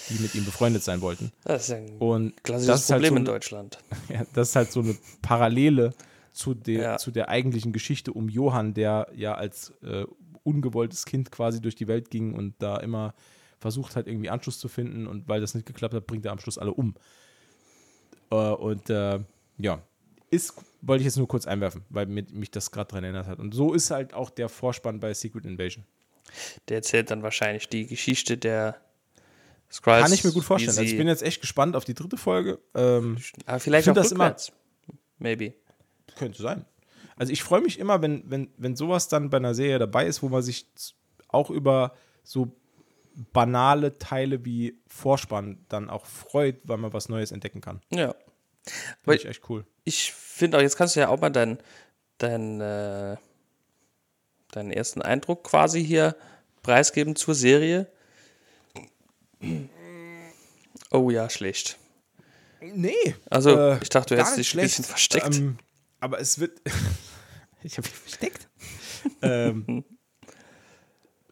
[0.10, 1.32] die mit ihm befreundet sein wollten.
[1.44, 3.78] Das ist ja ein Und klassisches halt Problem so in Deutschland.
[4.10, 5.94] ja, das ist halt so eine Parallele
[6.32, 6.98] zu der, Ja.
[6.98, 10.06] zu der eigentlichen Geschichte um Johann, der ja als äh,
[10.44, 13.14] ungewolltes Kind quasi durch die Welt ging und da immer
[13.60, 16.40] versucht hat, irgendwie Anschluss zu finden und weil das nicht geklappt hat, bringt er am
[16.40, 16.96] Schluss alle um.
[18.32, 19.20] Äh, und äh,
[19.58, 19.82] ja,
[20.34, 23.40] ist, wollte ich jetzt nur kurz einwerfen, weil mich das gerade daran erinnert hat.
[23.40, 25.86] Und so ist halt auch der Vorspann bei Secret Invasion.
[26.68, 28.78] Der erzählt dann wahrscheinlich die Geschichte der
[29.72, 30.04] Skrulls.
[30.04, 30.78] Kann ich mir gut vorstellen.
[30.78, 32.60] Also ich bin jetzt echt gespannt auf die dritte Folge.
[32.76, 34.50] Ähm, Aber vielleicht auch das rückwärts.
[34.50, 35.54] Immer, Maybe.
[36.18, 36.66] Könnte sein.
[37.16, 40.22] Also ich freue mich immer, wenn, wenn, wenn sowas dann bei einer Serie dabei ist,
[40.22, 40.68] wo man sich
[41.28, 42.56] auch über so
[43.32, 47.82] banale Teile wie Vorspann dann auch freut, weil man was Neues entdecken kann.
[47.92, 48.16] Ja.
[49.04, 49.66] Finde ich echt cool.
[49.84, 51.60] Ich finde auch, jetzt kannst du ja auch mal deinen
[52.18, 53.18] dein, äh,
[54.52, 56.16] deinen ersten Eindruck quasi hier
[56.62, 57.88] preisgeben zur Serie.
[60.92, 61.78] Oh ja, schlecht.
[62.62, 63.16] Nee.
[63.30, 64.66] Also, äh, ich dachte, du hättest dich schlecht.
[64.66, 65.36] ein bisschen versteckt.
[65.36, 65.58] Ähm,
[66.00, 66.62] aber es wird.
[67.64, 68.48] ich habe mich versteckt.
[69.22, 69.84] ähm,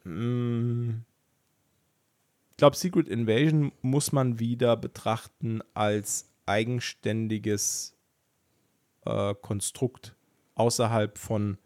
[2.51, 7.95] ich glaube, Secret Invasion muss man wieder betrachten als eigenständiges
[9.05, 10.15] äh, Konstrukt
[10.55, 11.57] außerhalb von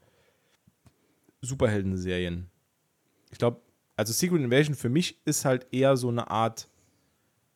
[1.41, 2.49] Superhelden-Serien.
[3.31, 3.61] Ich glaube,
[3.95, 6.69] also Secret Invasion für mich ist halt eher so eine Art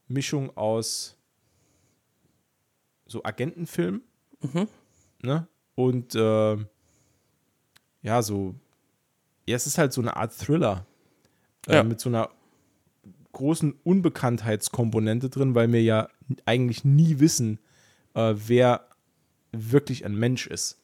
[0.07, 1.17] Mischung aus
[3.05, 4.01] so Agentenfilm
[4.41, 4.67] mhm.
[5.21, 5.47] ne?
[5.75, 6.57] und äh,
[8.01, 8.55] ja, so
[9.45, 10.85] ja, es ist halt so eine Art Thriller
[11.67, 11.83] äh, ja.
[11.83, 12.29] mit so einer
[13.31, 16.07] großen Unbekanntheitskomponente drin, weil wir ja
[16.45, 17.59] eigentlich nie wissen,
[18.13, 18.88] äh, wer
[19.51, 20.77] wirklich ein Mensch ist.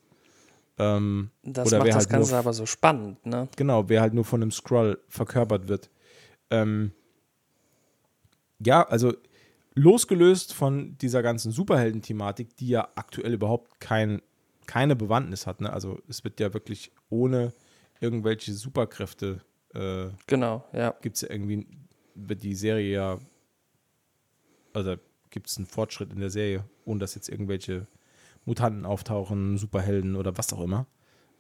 [0.78, 3.48] Ähm, das macht das halt Ganze aber so spannend, ne?
[3.56, 5.90] Genau, wer halt nur von einem Scroll verkörpert wird.
[6.50, 6.92] Ähm,
[8.60, 9.14] ja, also
[9.74, 14.22] losgelöst von dieser ganzen Superhelden-Thematik, die ja aktuell überhaupt kein,
[14.66, 15.62] keine Bewandtnis hat.
[15.62, 15.72] Ne?
[15.72, 17.54] Also es wird ja wirklich ohne
[18.00, 19.42] irgendwelche Superkräfte.
[19.74, 20.96] Äh, genau, ja.
[21.02, 21.68] Gibt es ja irgendwie,
[22.16, 23.20] wird die Serie ja,
[24.74, 24.96] also
[25.30, 27.88] gibt es einen Fortschritt in der Serie, ohne dass jetzt irgendwelche
[28.46, 30.88] Mutanten auftauchen, Superhelden oder was auch immer.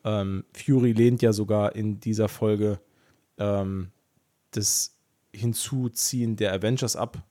[0.04, 2.80] Ähm, Fury lehnt ja sogar in dieser Folge
[3.38, 3.92] ähm,
[4.52, 4.98] das
[5.34, 7.24] Hinzuziehen der Avengers ab,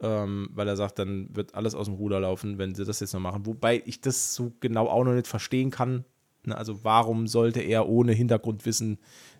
[0.00, 3.14] ähm, weil er sagt, dann wird alles aus dem Ruder laufen, wenn sie das jetzt
[3.14, 3.46] noch machen.
[3.46, 6.04] Wobei ich das so genau auch noch nicht verstehen kann.
[6.44, 6.56] Ne?
[6.56, 8.98] Also warum sollte er ohne Hintergrundwissen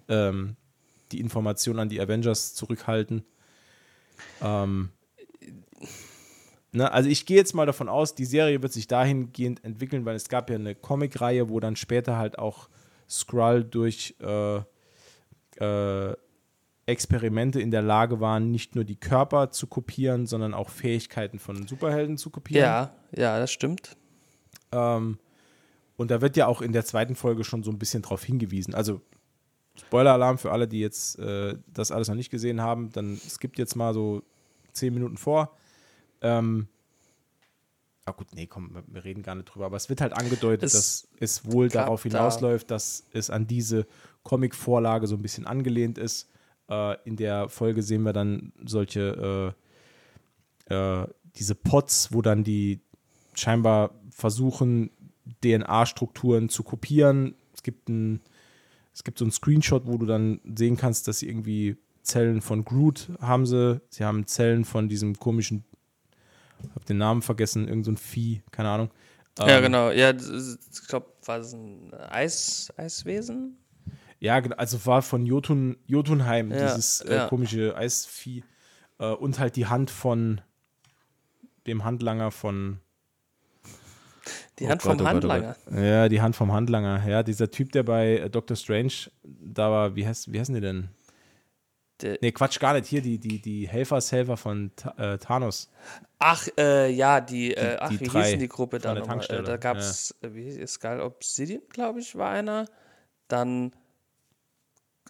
[0.08, 0.56] ähm,
[1.12, 3.24] die Information an die Avengers zurückhalten?
[4.40, 4.90] Ähm,
[6.74, 10.16] Ne, also ich gehe jetzt mal davon aus, die Serie wird sich dahingehend entwickeln, weil
[10.16, 12.68] es gab ja eine Comicreihe, wo dann später halt auch
[13.08, 14.56] Skrull durch äh,
[15.64, 16.16] äh,
[16.86, 21.68] Experimente in der Lage waren, nicht nur die Körper zu kopieren, sondern auch Fähigkeiten von
[21.68, 22.64] Superhelden zu kopieren.
[22.64, 23.96] Ja, ja, das stimmt.
[24.72, 25.20] Ähm,
[25.96, 28.74] und da wird ja auch in der zweiten Folge schon so ein bisschen drauf hingewiesen.
[28.74, 29.00] Also
[29.76, 33.76] Spoiler-Alarm für alle, die jetzt äh, das alles noch nicht gesehen haben, dann gibt jetzt
[33.76, 34.24] mal so
[34.72, 35.56] zehn Minuten vor
[36.24, 36.68] ähm,
[38.06, 39.66] Ah gut, nee, komm, wir reden gar nicht drüber.
[39.66, 42.74] Aber es wird halt angedeutet, es dass es wohl darauf hinausläuft, da.
[42.74, 43.86] dass es an diese
[44.24, 46.28] Comic-Vorlage so ein bisschen angelehnt ist.
[46.68, 49.54] Äh, in der Folge sehen wir dann solche,
[50.68, 51.06] äh, äh,
[51.36, 52.80] diese Pots, wo dann die
[53.32, 54.90] scheinbar versuchen,
[55.42, 57.34] DNA-Strukturen zu kopieren.
[57.54, 58.20] Es gibt, ein,
[58.92, 62.66] es gibt so einen Screenshot, wo du dann sehen kannst, dass sie irgendwie Zellen von
[62.66, 63.80] Groot haben sie.
[63.88, 65.64] Sie haben Zellen von diesem komischen
[66.74, 68.90] hab den Namen vergessen, irgend so ein Vieh, keine Ahnung.
[69.38, 69.90] Ja, ähm, genau.
[69.90, 73.58] Ja, ich glaube, war das ein Eis, Eiswesen?
[74.20, 77.28] Ja, also war von Jotun, Jotunheim, ja, dieses äh, ja.
[77.28, 78.42] komische Eisvieh.
[78.98, 80.40] Äh, und halt die Hand von
[81.66, 82.80] dem Handlanger von.
[84.58, 85.56] Die oh Hand Gott, vom oh Gott, oh Handlanger.
[85.72, 87.06] Ja, die Hand vom Handlanger.
[87.06, 90.88] Ja, dieser Typ, der bei Doctor Strange da war, wie heißt, wie heißen die denn?
[92.04, 92.86] Der nee, Quatsch, gar nicht.
[92.86, 95.70] Hier, die, die, die Helfershelfer von äh, Thanos.
[96.18, 99.24] Ach, äh, ja, die, äh, ach, die wie hieß denn die Gruppe da nochmal?
[99.30, 100.28] Äh, da gab es, ja.
[100.28, 102.66] Äh, wie hieß Skull Obsidian, glaube ich, war einer.
[103.28, 103.72] Dann,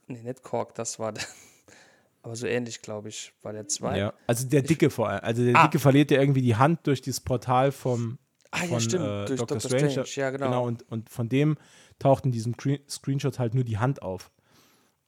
[0.07, 1.25] nee, nicht Kork, das war der.
[2.23, 3.99] Aber so ähnlich, glaube ich, war der zwei.
[3.99, 5.21] Ja, also der Dicke vor allem.
[5.25, 5.65] Also der ah.
[5.65, 8.19] Dicke verliert ja irgendwie die Hand durch dieses Portal vom
[8.53, 9.61] ah, ja, von, stimmt, äh, durch Dr.
[9.61, 9.91] Strange.
[9.91, 10.09] Strange.
[10.15, 10.47] Ja, genau.
[10.47, 11.57] genau und, und von dem
[11.99, 12.55] taucht in diesem
[12.89, 14.31] Screenshot halt nur die Hand auf.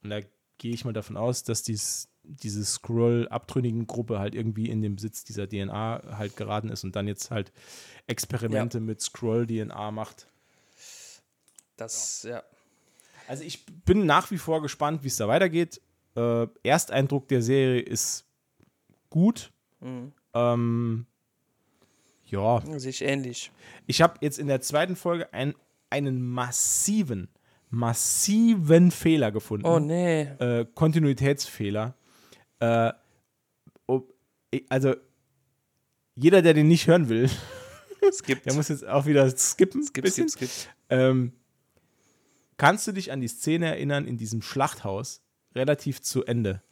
[0.02, 0.20] Und da
[0.58, 5.24] gehe ich mal davon aus, dass dies, diese Scroll-abtrünnigen Gruppe halt irgendwie in den Besitz
[5.24, 7.52] dieser DNA halt geraten ist und dann jetzt halt
[8.06, 8.84] Experimente ja.
[8.84, 10.26] mit Scroll-DNA macht.
[11.76, 12.42] Das, ja.
[13.28, 15.80] Also ich bin nach wie vor gespannt, wie es da weitergeht.
[16.16, 18.24] Äh, Ersteindruck der Serie ist
[19.10, 19.52] gut.
[19.80, 20.12] Mhm.
[20.34, 21.06] Ähm,
[22.24, 22.60] ja.
[22.78, 23.50] Sich ähnlich.
[23.86, 25.54] Ich habe jetzt in der zweiten Folge ein,
[25.90, 27.28] einen massiven,
[27.76, 29.66] massiven Fehler gefunden.
[29.66, 30.22] Oh nee.
[30.22, 31.94] äh, Kontinuitätsfehler.
[32.58, 32.92] Äh,
[34.68, 34.94] also,
[36.14, 37.28] jeder, der den nicht hören will,
[38.46, 39.82] der muss jetzt auch wieder skippen.
[39.92, 40.28] gibt, bisschen.
[40.38, 40.68] gibt.
[40.88, 41.32] Ähm,
[42.56, 45.20] kannst du dich an die Szene erinnern in diesem Schlachthaus,
[45.54, 46.62] relativ zu Ende,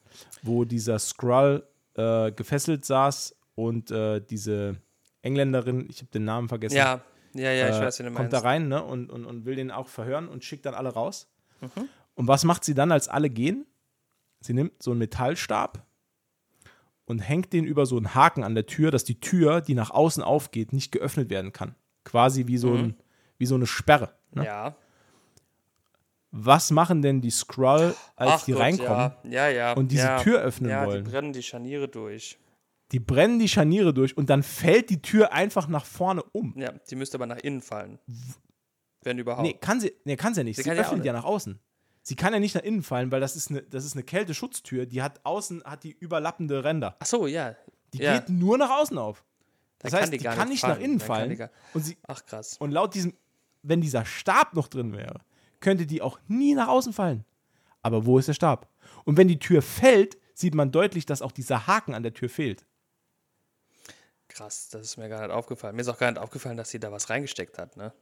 [0.43, 4.77] wo dieser Skrull äh, gefesselt saß und äh, diese
[5.21, 7.03] Engländerin, ich habe den Namen vergessen, Ja,
[7.35, 8.33] ja, ja, ich äh, weiß, wie du kommt meinst.
[8.33, 11.29] da rein ne, und, und, und will den auch verhören und schickt dann alle raus.
[11.61, 11.89] Mhm.
[12.15, 13.67] Und was macht sie dann, als alle gehen?
[14.41, 15.85] Sie nimmt so einen Metallstab
[17.07, 19.91] und hängt den über so einen Haken an der Tür, dass die Tür, die nach
[19.91, 21.75] außen aufgeht, nicht geöffnet werden kann.
[22.05, 22.97] Quasi wie so, ein,
[23.39, 24.15] wie so eine Sperre.
[24.33, 24.43] Ne?
[24.43, 24.47] Mhm.
[24.47, 24.77] Ja.
[26.31, 29.73] Was machen denn die Skrull, als Ach die Gott, reinkommen Ja, ja, ja.
[29.75, 30.19] und diese ja.
[30.19, 31.05] Tür öffnen ja, wollen?
[31.05, 32.39] die brennen die Scharniere durch.
[32.95, 36.55] Die brennen die Scharniere durch und dann fällt die Tür einfach nach vorne um.
[36.57, 37.99] Ja, die müsste aber nach innen fallen.
[39.03, 39.43] Wenn überhaupt.
[39.43, 40.57] Nee, kann sie, nee, kann sie ja nicht.
[40.57, 41.07] Sie Sie, kann ja öffnet nicht.
[41.07, 41.59] ja nach außen.
[42.03, 44.87] Sie kann ja nicht nach innen fallen, weil das ist eine, das ist eine Kälteschutztür,
[44.87, 46.95] die hat außen, hat die überlappende Ränder.
[47.01, 47.57] Ach so, ja.
[47.95, 48.19] Die ja.
[48.19, 49.25] geht nur nach außen auf.
[49.81, 51.31] Das Dann heißt, die, kann nicht nach innen Dann kann fallen.
[51.31, 52.59] die gar- Und, sie, Ach krass.
[52.59, 53.15] und laut diesem,
[53.65, 55.21] wenn dieser Stab noch drin wäre,
[55.59, 57.25] könnte die auch nie nach außen fallen.
[57.83, 58.69] Aber wo ist der Stab?
[59.05, 62.29] Und wenn die Tür fällt, sieht man deutlich, dass auch dieser Haken an der Tür
[62.29, 62.65] fehlt.
[64.35, 65.77] Krass, das ist mir gar nicht aufgefallen.
[65.77, 67.93] Mir ist auch gar nicht aufgefallen, dass sie da was reingesteckt hat, ne?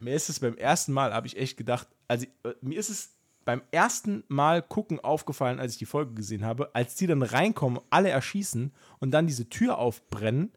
[0.00, 3.14] Mir ist es beim ersten Mal, habe ich echt gedacht, also äh, mir ist es
[3.44, 7.80] beim ersten Mal gucken aufgefallen, als ich die Folge gesehen habe, als die dann reinkommen,
[7.88, 10.52] alle erschießen und dann diese Tür aufbrennen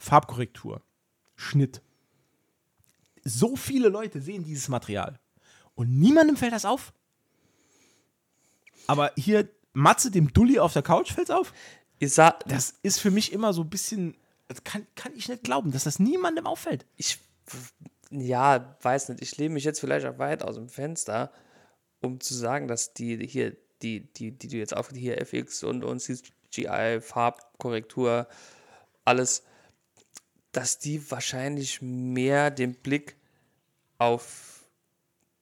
[0.00, 0.82] Farbkorrektur,
[1.36, 1.82] Schnitt.
[3.22, 5.20] So viele Leute sehen dieses Material
[5.74, 6.92] und niemandem fällt das auf.
[8.86, 11.52] Aber hier, Matze, dem Dulli auf der Couch, fällt's auf?
[12.48, 14.16] Das ist für mich immer so ein bisschen.
[14.48, 16.86] Das kann, kann ich nicht glauben, dass das niemandem auffällt.
[16.96, 17.20] ich,
[18.10, 21.30] ja, weiß nicht, ich lehne mich jetzt vielleicht auch weit aus dem Fenster,
[22.00, 25.84] um zu sagen, dass die hier, die, die, die du jetzt auf hier FX und,
[25.84, 28.26] und CGI, Farbkorrektur,
[29.04, 29.44] alles,
[30.52, 33.16] dass die wahrscheinlich mehr den Blick
[33.98, 34.64] auf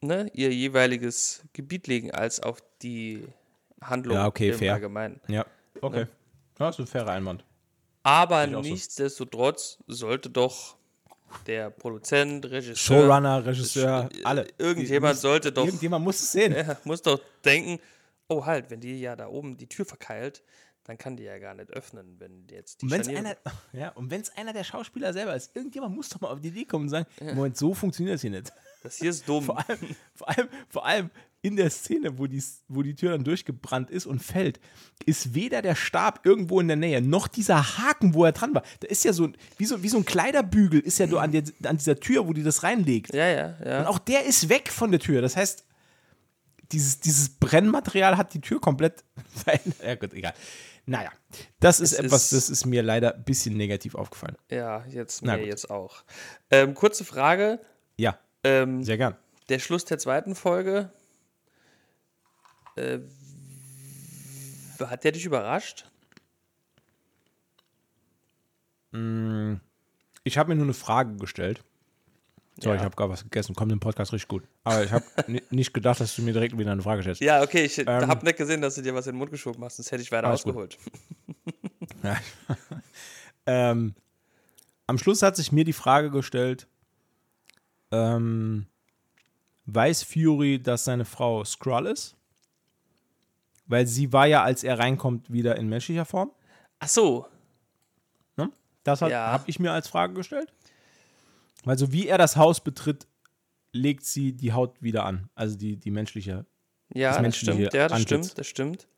[0.00, 3.24] ne, ihr jeweiliges Gebiet legen, als auf die
[3.80, 4.74] Handlung Ja, okay, im fair.
[4.74, 5.20] Allgemeinen.
[5.28, 5.46] Ja,
[5.80, 6.06] okay.
[6.58, 7.44] Ja, ist ein fairer Einwand.
[8.02, 8.70] Aber ich auch so.
[8.70, 10.76] nichtsdestotrotz sollte doch
[11.46, 14.46] der Produzent, Regisseur, Showrunner, Regisseur, alle.
[14.56, 16.54] irgendjemand Die- sollte doch- Irgendjemand muss es sehen.
[16.84, 17.78] muss doch denken,
[18.28, 20.42] oh halt, wenn die ja da oben die Tür verkeilt,
[20.88, 23.36] dann kann die ja gar nicht öffnen, wenn jetzt die Und wenn es einer,
[23.72, 26.64] ja, und wenn's einer der Schauspieler selber ist, irgendjemand muss doch mal auf die Idee
[26.64, 28.50] kommen und sagen: Moment, so funktioniert das hier nicht.
[28.82, 29.44] Das hier ist dumm.
[29.46, 29.78] Vor allem,
[30.14, 31.10] vor allem, vor allem
[31.42, 34.58] in der Szene, wo die, wo die Tür dann durchgebrannt ist und fällt,
[35.06, 38.62] ist weder der Stab irgendwo in der Nähe, noch dieser Haken, wo er dran war.
[38.80, 41.30] Da ist ja so, ein- wie so, wie so ein Kleiderbügel, ist ja so an,
[41.32, 43.14] der, an dieser Tür, wo die das reinlegt.
[43.14, 43.86] Ja, ja, Und ja.
[43.88, 45.20] auch der ist weg von der Tür.
[45.22, 45.64] Das heißt,
[46.72, 49.76] dieses, dieses Brennmaterial hat die Tür komplett verändert.
[49.84, 50.34] Ja, gut, egal.
[50.88, 51.12] Naja,
[51.60, 54.36] das ist Es etwas, das ist mir leider ein bisschen negativ aufgefallen.
[54.50, 56.02] Ja, jetzt mir jetzt auch.
[56.50, 57.60] Ähm, kurze Frage.
[57.98, 59.14] Ja, Ähm, sehr gern.
[59.50, 60.90] der Schluss der zweiten Folge.
[62.76, 63.00] Äh,
[64.80, 65.90] hat der dich überrascht?
[70.24, 71.62] Ich habe mir nur eine Frage gestellt.
[72.60, 72.80] Sorry, Ja.
[72.80, 73.54] ich habe gerade was gegessen.
[73.54, 74.44] Kommt im Podcast richtig gut.
[74.64, 75.04] Aber ich habe
[75.50, 77.20] nicht gedacht, dass du mir direkt wieder eine Frage stellst.
[77.20, 79.62] Ja, okay, ich Ähm, habe nicht gesehen, dass du dir was in den Mund geschoben
[79.64, 80.76] hast, sonst hätte ich weiter ausgeholt.
[82.02, 82.16] Ja.
[83.46, 83.94] ähm,
[84.86, 86.68] am Schluss hat sich mir die Frage gestellt,
[87.90, 88.66] ähm,
[89.66, 92.14] weiß Fury, dass seine Frau Skrull ist?
[93.66, 96.30] Weil sie war ja, als er reinkommt, wieder in menschlicher Form.
[96.78, 97.26] Ach so,
[98.36, 98.50] Ne?
[98.84, 99.32] Das Ja.
[99.32, 100.52] habe ich mir als Frage gestellt.
[101.68, 103.06] Weil so wie er das Haus betritt,
[103.72, 105.28] legt sie die Haut wieder an.
[105.34, 106.46] Also die, die menschliche.
[106.94, 108.08] ja, Das das, stimmt, ja, das Antlitz.
[108.26, 108.88] stimmt, das stimmt.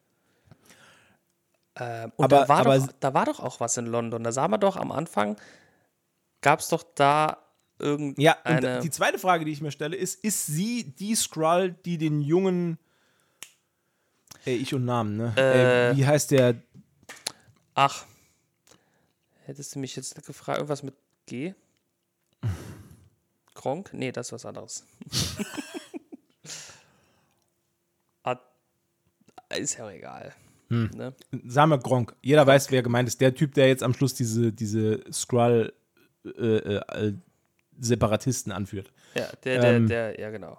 [1.76, 4.22] Ähm, und Aber- da, war aber- doch, da war doch auch was in London.
[4.22, 5.36] Da sah man doch am Anfang,
[6.42, 7.38] gab es doch da
[7.80, 8.24] irgendeine.
[8.24, 8.36] Ja,
[8.76, 12.20] und die zweite Frage, die ich mir stelle, ist: Ist sie die Skrull, die den
[12.20, 12.78] Jungen
[14.44, 15.32] Ey, ich und Namen, ne?
[15.36, 15.88] Äh.
[15.90, 16.54] Ey, wie heißt der?
[17.74, 18.04] Ach.
[19.44, 20.94] Hättest du mich jetzt gefragt, irgendwas mit
[21.26, 21.54] G?
[23.54, 23.92] Gronk?
[23.92, 24.84] Nee, das ist was anderes.
[29.58, 30.32] Ist ja egal.
[30.68, 31.12] Ne?
[31.46, 32.14] Sagen wir Gronk.
[32.22, 33.20] Jeder weiß, wer gemeint ist.
[33.20, 35.72] Der Typ, der jetzt am Schluss diese, diese Skrull
[36.24, 37.14] äh, äh,
[37.80, 38.92] Separatisten anführt.
[39.16, 39.88] Ja, der, der, Ähm.
[39.88, 40.56] der, ja genau.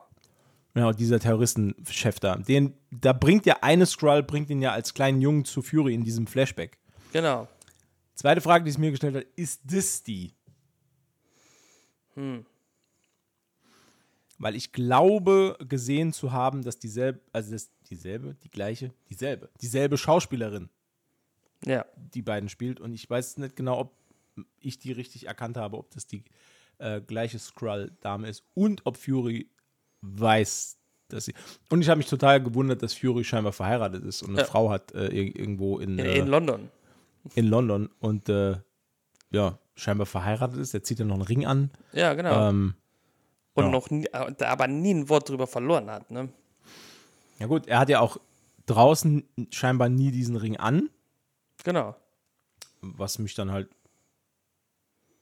[0.73, 2.35] Genau, dieser Terroristenchef da.
[2.35, 6.03] Den, da bringt ja eine Skrull, bringt ihn ja als kleinen Jungen zu Fury in
[6.03, 6.77] diesem Flashback.
[7.13, 7.47] Genau.
[8.15, 10.33] Zweite Frage, die es mir gestellt hat, ist das die?
[12.15, 12.45] Hm.
[14.37, 19.97] Weil ich glaube, gesehen zu haben, dass dieselbe, also das, dieselbe, die gleiche, dieselbe, dieselbe
[19.97, 20.69] Schauspielerin
[21.65, 21.85] Ja.
[21.95, 22.79] die beiden spielt.
[22.79, 23.93] Und ich weiß nicht genau, ob
[24.59, 26.23] ich die richtig erkannt habe, ob das die
[26.79, 29.47] äh, gleiche Skrull-Dame ist und ob Fury
[30.01, 30.77] weiß,
[31.09, 31.35] dass sie.
[31.69, 34.45] Und ich habe mich total gewundert, dass Fury scheinbar verheiratet ist und eine Ja.
[34.45, 36.69] Frau hat äh, ir- irgendwo in, In, äh, in London.
[37.35, 38.55] in London und äh,
[39.29, 40.73] ja, scheinbar verheiratet ist.
[40.73, 41.71] Er zieht ja noch einen Ring an.
[41.93, 42.49] Ja, genau.
[42.49, 42.75] Ähm,
[43.53, 43.71] Und ja.
[43.71, 46.29] noch nie, äh, aber nie ein Wort drüber verloren hat, ne?
[47.39, 48.17] ja, gut, er hat ja auch
[48.67, 50.89] draußen scheinbar nie diesen Ring an,
[51.63, 51.95] Genau.
[52.81, 53.69] was mich dann halt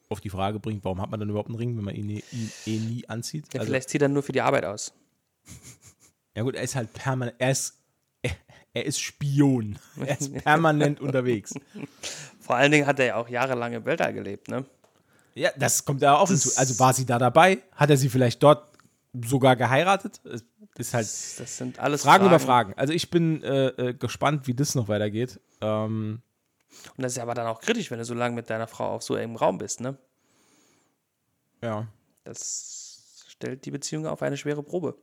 [0.08, 2.24] auf die Frage bringt, warum hat man dann überhaupt einen Ring, wenn man ihn, nie-
[2.32, 3.46] ihn eh nie anzieht?
[3.54, 4.92] Ja, Also- vielleicht zieht er nur für die Arbeit aus.
[6.36, 7.79] Ja gut, er ist halt permanent, er ist,
[8.72, 9.78] er, ist Spion.
[10.04, 11.54] Er ist permanent unterwegs.
[12.40, 14.64] Vor allen Dingen hat er ja auch jahrelang im Weltall gelebt, ne?
[15.34, 16.58] Ja, das kommt offen Das- zu.
[16.58, 17.58] Also war sie da dabei?
[17.74, 18.68] Hat er sie vielleicht dort
[19.24, 20.20] sogar geheiratet?
[20.24, 20.42] Es
[20.76, 22.74] ist halt Das sind alles Fragen, über Fragen.
[22.76, 25.40] Also ich bin äh, äh, gespannt, wie das noch weitergeht.
[25.60, 26.22] Ähm,
[26.96, 28.90] Und das ist ja aber dann auch kritisch, wenn du so lange mit deiner Frau
[28.94, 29.96] auf so engem Raum bist, ne?
[31.62, 31.86] ja.
[32.24, 34.96] Das stellt die Beziehung auf eine schwere Probe.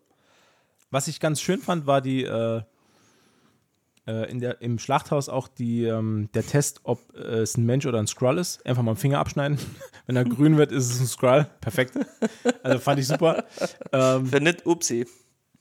[0.92, 2.62] Was ich ganz schön fand, war die äh,
[4.08, 7.86] äh, in der, im Schlachthaus auch die, ähm, der Test, ob äh, es ein Mensch
[7.86, 8.66] oder ein Skrull ist.
[8.66, 9.58] Einfach mal einen Finger abschneiden.
[10.06, 11.48] Wenn er grün wird, ist es ein Skrull.
[11.62, 11.94] Perfekt.
[12.64, 13.44] Also fand ich super.
[13.92, 15.06] Ähm, Wenn nicht, upsi.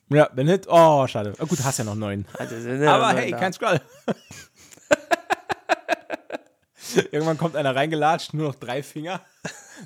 [0.08, 1.32] ja, wenn nicht, oh, schade.
[1.40, 2.26] Oh, gut, hast ja noch neun.
[2.34, 3.38] Also, ja Aber noch hey, da.
[3.38, 3.80] kein Skrull.
[7.10, 9.20] Irgendwann kommt einer reingelatscht, nur noch drei Finger.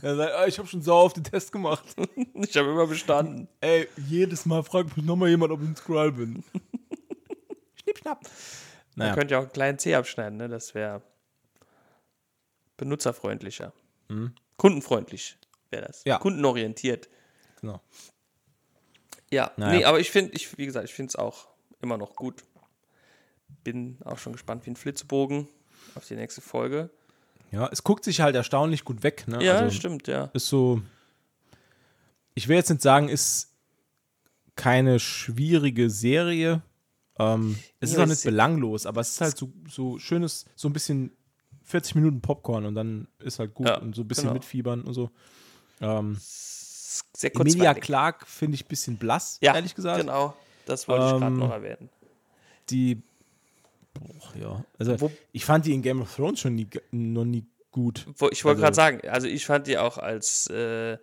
[0.02, 1.84] Er sagt, oh, ich habe schon sau auf den Test gemacht.
[2.34, 3.48] Ich habe immer bestanden.
[3.60, 6.42] Ey, jedes Mal fragt mich nochmal jemand, ob ich ein Skrull bin.
[8.00, 8.22] Schnipp, schnapp.
[8.96, 10.48] Man Naja, könnte ja auch einen kleinen C abschneiden, ne?
[10.48, 11.02] Das wäre
[12.76, 13.72] benutzerfreundlicher.
[14.56, 15.38] Kundenfreundlich
[15.70, 16.04] wäre das.
[16.04, 16.08] Mhm.
[16.10, 16.18] Ja.
[16.18, 17.08] Kundenorientiert.
[17.60, 17.80] genau.
[19.32, 19.78] Ja, Naja.
[19.78, 21.46] nee, aber ich finde, ich, wie gesagt, ich finde es auch
[21.80, 22.42] immer noch gut.
[23.62, 25.46] Bin auch schon gespannt wie ein Flitzebogen
[25.94, 26.90] auf die nächste Folge.
[27.52, 29.28] Ja, es guckt sich halt erstaunlich gut weg.
[29.28, 29.42] Ne?
[29.44, 30.30] Ja, also, stimmt, ja.
[30.34, 30.82] Ist so.
[32.34, 33.54] Ich will jetzt nicht sagen, ist
[34.56, 36.62] keine schwierige Serie.
[37.20, 40.68] Ähm, es Ja, ist auch nicht belanglos, aber es ist halt so, so schönes, so
[40.68, 41.12] ein bisschen
[41.64, 44.34] 40 Minuten Popcorn und dann ist halt gut Ja, und so ein bisschen genau.
[44.34, 45.10] mitfiebern und so.
[45.80, 47.82] Ähm, Sehr Emilia kurzweilig.
[47.82, 50.00] Clark finde ich ein bisschen blass, Ja, ehrlich gesagt.
[50.00, 50.34] genau.
[50.66, 51.88] Das wollte ich gerade Ähm, noch erwähnen.
[52.70, 53.02] Die,
[53.94, 57.44] boah, ja, also Wo- ich fand die in Game of Thrones schon nie, noch nie
[57.70, 58.06] gut.
[58.08, 60.98] Ich wollte also- gerade sagen, also ich fand die auch als äh, äh,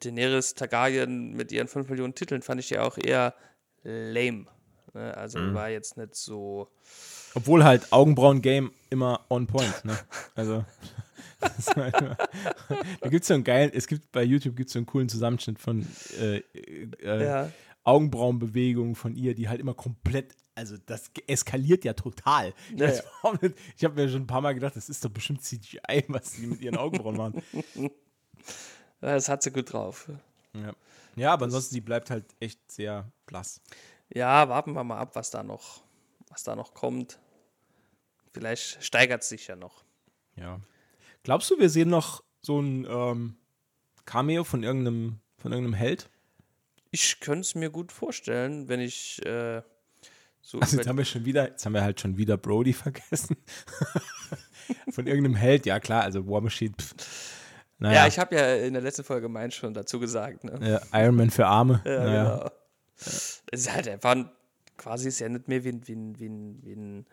[0.00, 3.34] Daenerys Targaryen mit ihren 5 Millionen Titeln, fand ich die auch eher
[3.82, 4.46] lame.
[4.94, 5.16] Ne?
[5.16, 5.54] Also Mhm.
[5.54, 6.68] war jetzt nicht so.
[7.34, 9.96] Obwohl halt Augenbrauen-Game immer on point, ne?
[10.34, 10.64] Also,
[11.40, 11.90] das immer,
[13.00, 15.58] da gibt es so einen geilen, es gibt bei YouTube gibt's so einen coolen Zusammenschnitt
[15.58, 15.86] von
[16.20, 17.50] äh, äh, Ja.
[17.84, 22.52] Augenbrauenbewegungen von ihr, die halt immer komplett, also das eskaliert ja total.
[22.74, 23.02] Ich, Ja, ja.
[23.76, 26.46] ich habe mir schon ein paar Mal gedacht, das ist doch bestimmt CGI, was die
[26.46, 27.42] mit ihren Augenbrauen machen.
[29.02, 30.10] Das hat sie gut drauf.
[31.16, 33.60] Ja, aber ansonsten, die bleibt halt echt sehr blass.
[34.12, 35.82] Ja, warten wir mal ab, was da noch,
[36.28, 37.18] was da noch kommt.
[38.32, 39.84] Vielleicht steigert es sich ja noch.
[40.36, 40.60] Ja.
[41.22, 43.36] Glaubst du, wir sehen noch so ein ähm,
[44.04, 46.08] Cameo von irgendeinem, von irgendeinem Held?
[46.90, 49.62] Ich könnte es mir gut vorstellen, wenn ich äh,
[50.40, 53.36] so Also jetzt haben wir schon wieder, jetzt haben wir halt schon wieder Brody vergessen.
[54.90, 56.74] Von irgendeinem Held, ja klar, also War Machine.
[56.80, 57.38] Pff.
[57.78, 60.44] Naja, Ja, ich habe ja in der letzten Folge meins schon dazu gesagt.
[60.44, 60.80] Ne?
[60.92, 61.80] äh, Iron Man für Arme.
[61.84, 62.36] Ja, naja.
[62.36, 62.50] genau.
[63.00, 64.30] Es ist halt einfach ein,
[64.76, 67.06] quasi ist ja nicht mehr wie ein, wie ein, wie ein, wie ein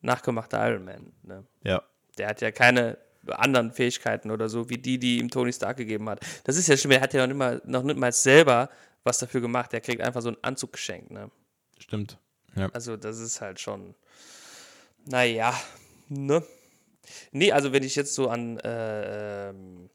[0.00, 1.12] nachgemachter Iron Man.
[1.22, 1.44] Ne?
[1.62, 1.82] ja.
[2.18, 6.08] Der hat ja keine anderen Fähigkeiten oder so, wie die, die ihm Tony Stark gegeben
[6.08, 6.20] hat.
[6.44, 8.70] Das ist ja schlimm, er hat ja noch nicht mal, noch nicht mal selber
[9.02, 9.72] was dafür gemacht.
[9.74, 11.10] Er kriegt einfach so einen Anzug geschenkt.
[11.10, 11.30] Ne?
[11.78, 12.18] stimmt.
[12.56, 12.68] Ja.
[12.72, 13.94] Also, das ist halt schon,
[15.06, 15.54] naja,
[16.08, 16.42] ne?
[17.32, 19.90] Nee, also, wenn ich jetzt so an äh, ähm,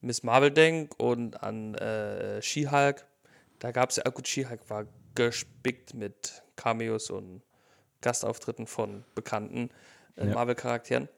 [0.00, 3.06] Miss Marvel denke und an äh, She-Hulk,
[3.60, 7.42] da gab es ja, gut, She-Hulk war gespickt mit Cameos und
[8.00, 9.70] Gastauftritten von bekannten
[10.16, 10.34] äh, Ja.
[10.34, 11.08] Marvel-Charakteren.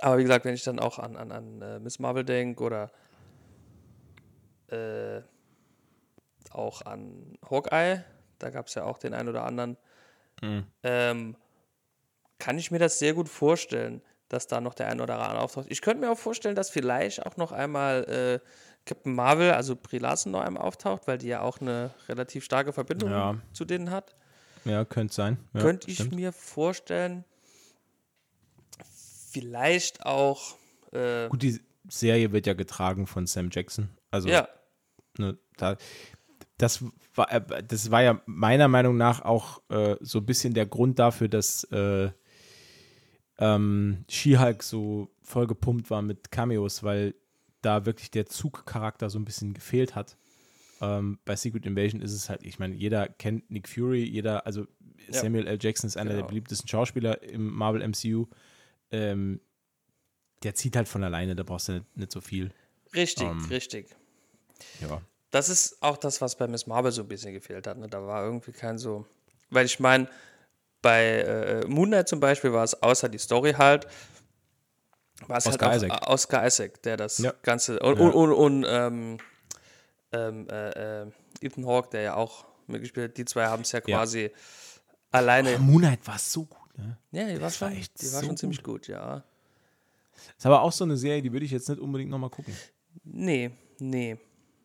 [0.00, 2.90] Aber wie gesagt, wenn ich dann auch an, an, an äh, Miss Marvel denke oder
[4.68, 5.20] äh,
[6.50, 8.04] auch an Hawkeye,
[8.38, 9.76] da gab es ja auch den einen oder anderen,
[10.82, 11.36] ähm,
[12.38, 15.66] kann ich mir das sehr gut vorstellen, dass da noch der ein oder andere auftaucht.
[15.70, 18.04] Ich könnte mir auch vorstellen, dass vielleicht auch noch einmal
[18.42, 18.48] äh,
[18.86, 22.72] Captain Marvel, also Brie Larson, noch einmal auftaucht, weil die ja auch eine relativ starke
[22.72, 23.36] Verbindung Ja.
[23.52, 24.14] zu denen hat.
[24.64, 25.38] Ja, könnte sein.
[25.52, 26.14] Ja, könnte ich stimmt.
[26.14, 27.24] mir vorstellen,
[29.30, 30.56] vielleicht auch,
[30.92, 33.90] äh, Gut, die Serie wird ja getragen von Sam Jackson.
[34.10, 34.48] Also, ja,
[35.18, 35.76] ne, da,
[36.58, 36.84] das,
[37.14, 40.98] war, äh, das war ja meiner Meinung nach auch äh, so ein bisschen der Grund
[40.98, 42.10] dafür, dass äh,
[43.38, 47.14] ähm, She-Hulk so vollgepumpt war mit Cameos, weil
[47.66, 50.16] da wirklich der Zugcharakter so ein bisschen gefehlt hat.
[50.80, 54.66] Ähm, bei Secret Invasion ist es halt, ich meine, jeder kennt Nick Fury, jeder, also
[55.08, 55.20] Ja.
[55.20, 55.58] Samuel L.
[55.60, 56.28] Jackson ist einer der Genau.
[56.28, 58.26] beliebtesten Schauspieler im Marvel MCU.
[58.90, 59.40] Ähm,
[60.42, 62.50] der zieht halt von alleine, da brauchst du nicht, nicht so viel.
[62.94, 63.44] richtig, Ähm.
[63.50, 63.88] richtig.
[64.80, 65.00] Ja.
[65.30, 67.78] Das ist auch das, was bei Miss Marvel so ein bisschen gefehlt hat.
[67.78, 67.88] Ne?
[67.88, 69.06] Da war irgendwie kein so.
[69.50, 70.08] Weil ich meine,
[70.82, 73.86] bei äh, Moon Knight zum Beispiel war es außer die Story halt,
[75.26, 76.08] war es halt Oscar auch Isaac.
[76.08, 77.32] Oscar Isaac, der das Ja.
[77.42, 77.78] Ganze.
[77.80, 78.04] Und, Ja.
[78.06, 79.18] und, und, und ähm,
[80.12, 81.10] ähm, äh, äh,
[81.40, 83.98] Ethan Hawke, der ja auch mitgespielt hat, die zwei haben es ja Ja.
[83.98, 84.30] quasi
[85.10, 85.58] alleine.
[85.58, 86.98] Moonlight war so gut, ne?
[87.12, 89.22] Ja, die war Das war schon, echt die war so schon ziemlich gut, ja.
[90.36, 92.54] Ist aber auch so eine Serie, die würde ich jetzt nicht unbedingt nochmal gucken.
[93.04, 94.16] Nee, nee,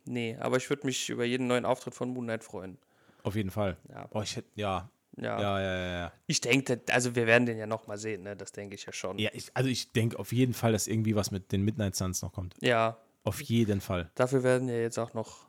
[0.05, 0.37] nee.
[0.39, 2.77] Aber ich würde mich über jeden neuen Auftritt von Moon Knight freuen.
[3.23, 3.77] Auf jeden Fall.
[3.89, 4.07] Ja.
[4.07, 4.89] Boah, ich hätte, ja.
[5.17, 5.39] Ja.
[5.41, 6.11] Ja, ja, ja, ja.
[6.27, 8.35] Ich denke, also wir werden den ja noch mal sehen, ne?
[8.35, 9.19] Das denke ich ja schon.
[9.19, 12.21] Ja, ich, also ich denke auf jeden Fall, dass irgendwie was mit den Midnight Suns
[12.21, 12.55] noch kommt.
[12.61, 14.09] Ja, Auf jeden Fall.
[14.15, 15.45] dafür werden ja jetzt auch noch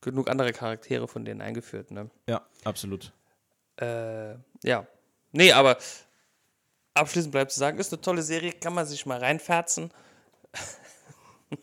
[0.00, 2.10] genug andere Charaktere von denen eingeführt, ne?
[2.28, 3.12] Ja, absolut.
[3.80, 4.86] Äh, ja.
[5.32, 5.76] Nee, aber
[6.94, 9.90] abschließend bleibt zu sagen, ist eine tolle Serie, kann man sich mal reinferzen.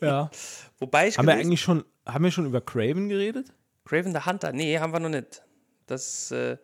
[0.00, 0.30] Ja.
[0.78, 3.52] Wobei ich haben wir eigentlich schon, haben wir schon über Craven geredet?
[3.84, 5.42] Craven the Hunter, nee, haben wir noch nicht.
[5.86, 6.56] Das, äh,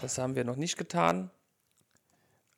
[0.00, 1.30] das haben wir noch nicht getan.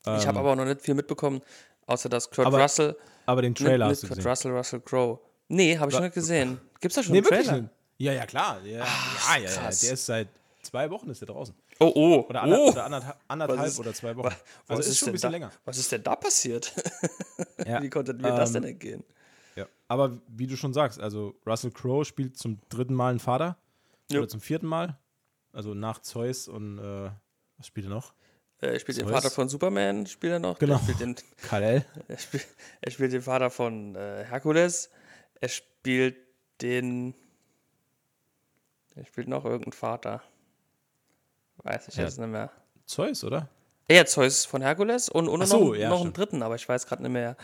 [0.07, 1.41] ich habe aber noch nicht viel mitbekommen,
[1.87, 2.55] außer dass Kurt Ähm.
[2.55, 4.31] aber Russell Aber den Trailer mit, hast mit du Kurt gesehen.
[4.31, 5.19] Russell, Russell Crowe.
[5.49, 6.61] Nee, habe ich noch nicht gesehen.
[6.81, 7.61] Gibt's da schon Nee, einen Trailer?
[7.63, 7.71] nicht.
[7.99, 8.61] Ja, ja, klar.
[8.65, 8.87] Ja, ja,
[9.37, 9.81] ja, ja, krass.
[9.81, 10.29] Der ist seit
[10.63, 11.55] zwei Wochen ist der draußen.
[11.81, 12.71] Oh, oh, Oder, ander, oh.
[12.71, 14.27] oder anderthalb, anderthalb Was ist- oder zwei Wochen.
[14.29, 14.35] Was
[14.69, 15.51] Also ist, ist schon denn ein bisschen da, länger.
[15.65, 16.73] Was ist denn da passiert?
[17.67, 19.05] Ja, Wie konnte mir das ähm, denn entgehen?
[19.57, 19.67] Ja.
[19.89, 23.57] Aber wie du schon sagst, also Russell Crowe spielt zum dritten Mal einen Vater.
[24.11, 24.19] Ja.
[24.19, 24.99] Oder zum vierten Mal.
[25.55, 27.11] Also nach Zeus und äh,
[27.57, 28.13] was spielt er noch?
[28.61, 29.15] Äh, er spielt den Zeus.
[29.15, 30.59] Vater von Superman, spielt er noch.
[30.59, 30.75] Genau.
[30.75, 31.17] Er spielt den,
[31.49, 31.85] Kal-El.
[32.09, 32.47] er spielt,
[32.81, 34.91] er spielt den Vater von äh, Herkules.
[35.41, 36.17] Er spielt
[36.61, 37.15] den.
[38.97, 40.23] Er spielt noch irgendeinen Vater.
[41.59, 42.05] Weiß ich Ja.
[42.05, 42.51] jetzt nicht mehr.
[42.85, 43.49] Zeus, oder?
[43.89, 46.87] Er Zeus von Herkules und, und so, noch, ja, noch einen dritten, aber ich weiß
[46.87, 47.37] gerade nicht mehr.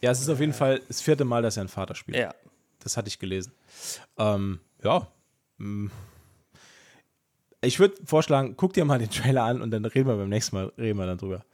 [0.00, 2.16] Ja, es ist auf jeden Fall das vierte Mal, dass er einen Vater spielt.
[2.18, 2.34] Ja.
[2.80, 3.52] Das hatte ich gelesen.
[4.16, 5.06] Ähm, ja.
[7.60, 10.54] Ich würde vorschlagen, guck dir mal den Trailer an und dann reden wir beim nächsten
[10.56, 11.44] Mal reden wir dann drüber.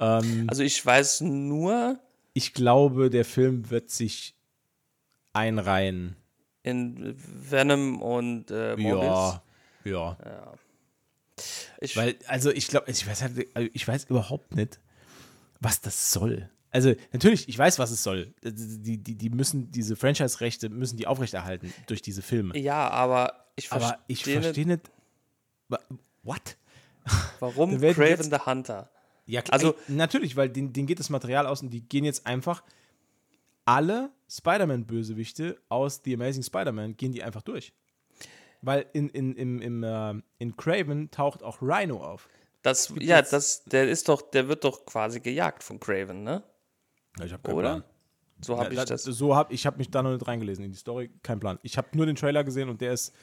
[0.00, 1.98] Ähm, Also ich weiß nur,
[2.32, 4.34] ich glaube, der Film wird sich
[5.32, 6.16] einreihen.
[6.62, 7.14] in
[7.50, 9.40] Venom und äh, Morbius.
[9.84, 10.52] Ja, ja.
[11.80, 14.78] Ich, Weil, also ich glaube, ich weiß halt, also ich weiß überhaupt nicht,
[15.60, 16.48] was das soll.
[16.70, 18.32] Also natürlich, ich weiß, was es soll.
[18.42, 22.56] Die, die, die müssen diese Franchise-Rechte müssen die aufrechterhalten durch diese Filme.
[22.58, 24.90] ja, aber ich verstehe Aber ich verstehe nicht.
[26.22, 26.56] What?
[27.40, 28.90] warum Craven jetzt- the Hunter.
[29.26, 32.04] Ja, klar, Also- ey, natürlich, weil denen, denen geht das Material aus und die gehen
[32.04, 32.62] jetzt einfach
[33.64, 37.72] alle Spider-Man-Bösewichte aus The Amazing Spider-Man, gehen die einfach durch.
[38.62, 42.28] Weil in, in, im, im, äh, in Craven taucht auch Rhino auf.
[42.62, 46.42] Das, ja, jetzt- das, der ist doch, der wird doch quasi gejagt von Craven, ne?
[47.24, 47.84] Ich habe Oder?
[48.40, 49.04] So habe Ja, ich das.
[49.04, 51.58] So habe ich habe mich da noch nicht reingelesen in die Story, kein Plan.
[51.62, 53.14] Ich habe nur den Trailer gesehen und der ist,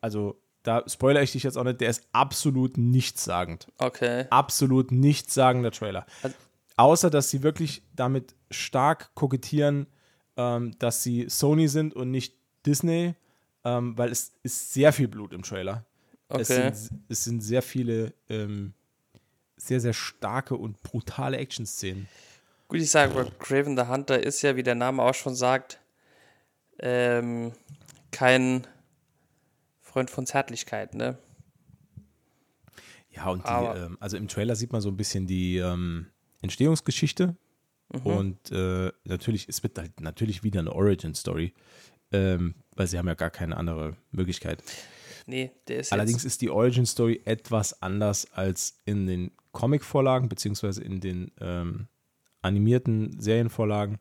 [0.00, 3.68] also da spoilere ich dich jetzt auch nicht, der ist absolut nichtssagend.
[3.78, 4.26] Okay.
[4.30, 6.04] Absolut nichtssagender Trailer.
[6.22, 6.34] Also-
[6.76, 9.86] Außer, dass sie wirklich damit stark kokettieren,
[10.36, 12.34] ähm, dass sie Sony sind und nicht
[12.66, 13.14] Disney,
[13.64, 15.84] ähm, weil es ist sehr viel Blut im Trailer.
[16.28, 16.72] Es, Okay.
[16.74, 18.72] sind, es sind sehr viele ähm,
[19.56, 22.08] sehr, sehr starke und brutale Action-Szenen.
[22.66, 25.78] Gut, ich sage, Craven the Hunter ist ja, wie der Name auch schon sagt,
[26.80, 27.52] ähm,
[28.10, 28.66] kein
[29.94, 31.16] Freund von Zärtlichkeit, ne?
[33.10, 36.06] Ja, und die, ähm, also im Trailer sieht man so ein bisschen die ähm,
[36.42, 37.36] Entstehungsgeschichte
[38.02, 41.54] und äh, natürlich, es wird halt natürlich wieder eine Origin-Story,
[42.10, 44.64] ähm, weil sie haben ja gar keine andere Möglichkeit.
[45.26, 50.82] Nee, der ist Allerdings ist die Origin Story etwas anders als in den Comic-Vorlagen, beziehungsweise
[50.82, 51.86] in den ähm,
[52.42, 54.00] animierten Serienvorlagen,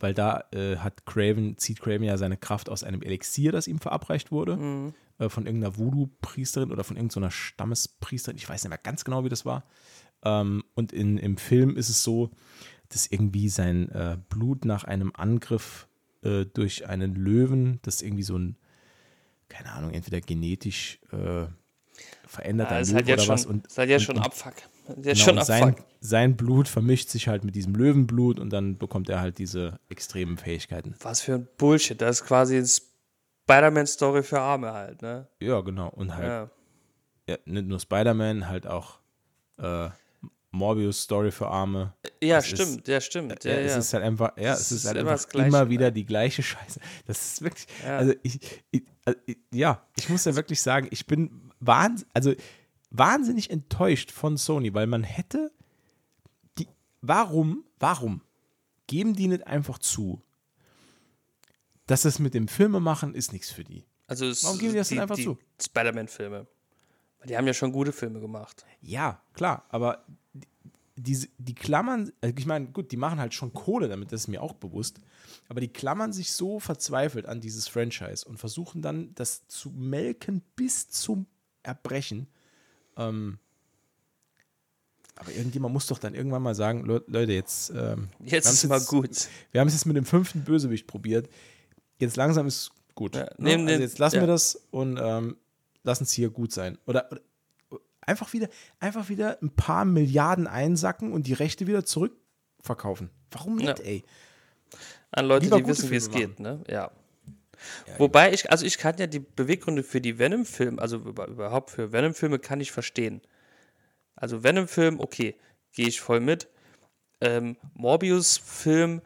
[0.00, 3.78] weil da äh, hat Craven, zieht Craven ja seine Kraft aus einem Elixier, das ihm
[3.78, 4.94] verabreicht wurde, Mhm.
[5.18, 8.36] Äh, von irgendeiner Voodoo-Priesterin oder von irgendeiner Stammespriesterin.
[8.36, 9.64] Ich weiß nicht mehr ganz genau, wie das war.
[10.24, 12.30] Ähm, und in, im Film ist es so,
[12.88, 15.88] dass irgendwie sein äh, Blut nach einem Angriff
[16.22, 18.56] äh, durch einen Löwen, das irgendwie so ein,
[19.48, 21.46] keine Ahnung, entweder genetisch äh,
[22.26, 23.46] veränderter ja, ist Löwe ja oder schon, was.
[23.46, 24.54] Und, ist halt ja und- schon Abfuck.
[24.96, 29.20] Genau, schon sein, sein Blut vermischt sich halt mit diesem Löwenblut und dann bekommt er
[29.20, 30.94] halt diese extremen Fähigkeiten.
[31.00, 31.98] Was für ein Bullshit.
[31.98, 32.66] Das ist quasi eine
[33.44, 35.28] Spider-Man-Story für Arme halt, ne?
[35.40, 35.88] Ja, genau.
[35.90, 36.50] Und halt Ja.
[37.34, 38.98] ja, nicht nur Spider-Man, halt auch
[39.58, 39.88] äh,
[40.50, 41.92] Morbius-Story für Arme.
[42.22, 43.44] Ja, Es ist- stimmt, ja, stimmt.
[43.44, 43.66] Ja, Ja, ja.
[43.66, 45.86] es ist halt einfach, ja, es Es ist, ist halt immer einfach Gleiche, immer wieder
[45.86, 45.92] ne?
[45.92, 46.80] die gleiche Scheiße.
[47.06, 47.98] Das ist wirklich, Ja.
[47.98, 48.40] also ich,
[48.70, 52.32] ich, also ich, ja, ich muss ja wirklich sagen, ich bin wahns also
[52.90, 55.50] wahnsinnig enttäuscht von Sony, weil man hätte
[56.58, 56.68] die,
[57.02, 58.22] warum, warum
[58.86, 60.22] geben die nicht einfach zu,
[61.86, 63.84] dass das mit dem Filmemachen ist nichts für die?
[64.06, 65.38] also es, Warum geben die das die, denn einfach die zu?
[65.62, 66.46] Spider-Man-Filme.
[67.26, 68.66] Die haben ja schon gute Filme gemacht.
[68.82, 70.04] Ja, klar, aber
[70.96, 74.28] die, die, klammern, also ich meine, gut, die machen halt schon Kohle damit, das ist
[74.28, 75.00] mir auch bewusst,
[75.48, 80.42] aber die klammern sich so verzweifelt an dieses Franchise und versuchen dann, das zu melken
[80.54, 81.26] bis zum
[81.62, 82.28] Erbrechen.
[82.96, 83.38] Ähm,
[85.16, 88.80] aber irgendjemand muss doch dann irgendwann mal sagen, Le Leute, jetzt, ähm, Jetzt ist mal
[88.80, 89.28] gut.
[89.52, 91.28] Wir haben es jetzt mit dem fünften Bösewicht probiert.
[92.04, 93.16] Jetzt langsam ist gut.
[93.16, 93.52] Ja, ne?
[93.52, 94.22] also den- jetzt lassen ja.
[94.22, 95.36] wir das und ähm,
[95.82, 96.78] lassen es hier gut sein.
[96.86, 98.48] Oder, oder einfach wieder,
[98.80, 103.10] einfach wieder ein paar Milliarden einsacken und die Rechte wieder zurückverkaufen.
[103.30, 103.84] Warum nicht, Ja.
[103.84, 104.04] ey?
[105.10, 106.62] An Leute, Lieber die wissen, wie es geht, ne?
[106.68, 106.90] Ja.
[107.98, 111.92] Wobei ich, also ich kann ja die Beweggründe für die Venom-Filme, also über, überhaupt für
[111.92, 113.22] Venom-Filme kann ich verstehen.
[114.16, 115.36] Also Venom-Film, okay,
[115.72, 116.48] gehe ich voll mit.
[117.20, 119.00] Ähm, Morbius-Film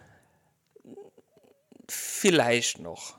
[1.88, 3.18] vielleicht noch.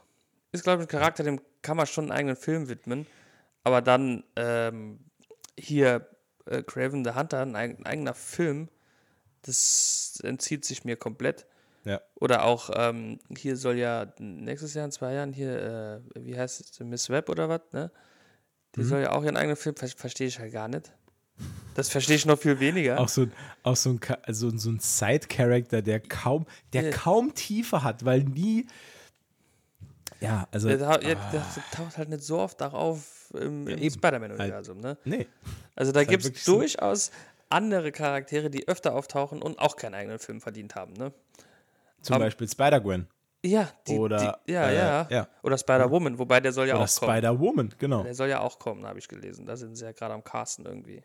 [0.52, 3.06] Ist, glaube ich, ein Charakter, dem kann man schon einen eigenen Film widmen.
[3.64, 5.00] Aber dann ähm,
[5.60, 6.08] hier
[6.46, 8.70] äh, Craven the Hunter, ein, ein eigener Film,
[9.44, 11.46] das entzieht sich mir komplett.
[11.86, 12.02] Ja.
[12.16, 16.62] Oder auch, ähm, hier soll ja nächstes Jahr in zwei Jahren hier, äh, wie heißt
[16.62, 17.92] es, Miss Webb oder was, ne?
[18.76, 18.86] Die Mhm.
[18.86, 20.92] soll ja auch ihren eigenen Film, ver verstehe ich halt gar nicht.
[21.76, 23.00] Das verstehe ich noch viel weniger.
[23.00, 23.32] Auch so, ein-
[23.64, 26.90] auch so ein, also so ein Side-Character, der kaum, der Ja.
[26.92, 28.68] kaum Tiefe hat, weil nie.
[30.20, 30.68] Ja, also.
[30.68, 33.94] der, tau- ja, der taucht halt nicht so oft darauf im, im eben.
[33.96, 34.98] Spider-Man-Universum, ne?
[35.06, 35.28] nee.
[35.76, 37.12] Also da halt gibt es wirklich so- durchaus
[37.50, 41.14] andere Charaktere, die öfter auftauchen und auch keinen eigenen Film verdient haben, ne?
[42.02, 43.08] Zum Aber- Beispiel Spider-Gwen.
[43.46, 45.28] Ja, die, Oder, die, ja, äh, ja, ja.
[45.44, 47.12] Oder Spider-Woman, wobei der soll ja Oder auch kommen.
[47.14, 48.04] Spider-Woman, genau.
[48.04, 49.46] Der soll ja auch kommen, habe ich gelesen.
[49.46, 51.02] Da sind sie ja gerade am Casten irgendwie.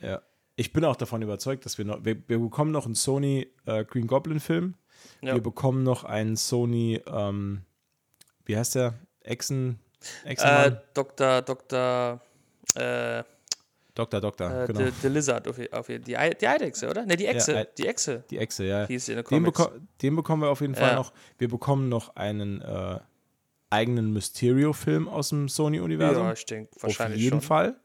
[0.00, 0.22] Ja.
[0.56, 3.84] Ich bin auch davon überzeugt, dass wir noch, wir, wir bekommen noch einen Sony äh,
[3.84, 4.74] Green Goblin Film.
[5.20, 5.34] Ja.
[5.34, 7.62] Wir bekommen noch einen Sony, ähm,
[8.44, 8.94] wie heißt der?
[9.22, 9.78] Echsen,
[10.24, 10.72] Äh?
[10.94, 11.42] Dr.
[11.42, 12.20] Dr.
[12.76, 13.22] Äh,
[13.94, 14.80] Doktor, Doktor, äh, genau.
[15.02, 17.06] the, Lizard, auf, auf die, die Eidechse, oder?
[17.06, 17.56] Ne, die Echse.
[17.58, 18.86] Ei- die Echse Die Echse, ja.
[18.88, 19.70] hieß in den beko
[20.02, 20.94] den bekommen wir auf jeden Fall Ja.
[20.96, 21.12] noch.
[21.38, 22.98] Wir bekommen noch einen äh,
[23.70, 26.24] eigenen Mysterio-Film aus dem Sony-Universum.
[26.24, 27.46] ja, ich denke auf wahrscheinlich jeden schon.
[27.46, 27.76] Fall.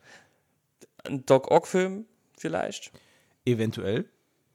[1.03, 2.05] Ein Doc Ock-Film
[2.37, 2.91] vielleicht.
[3.45, 4.05] Eventuell.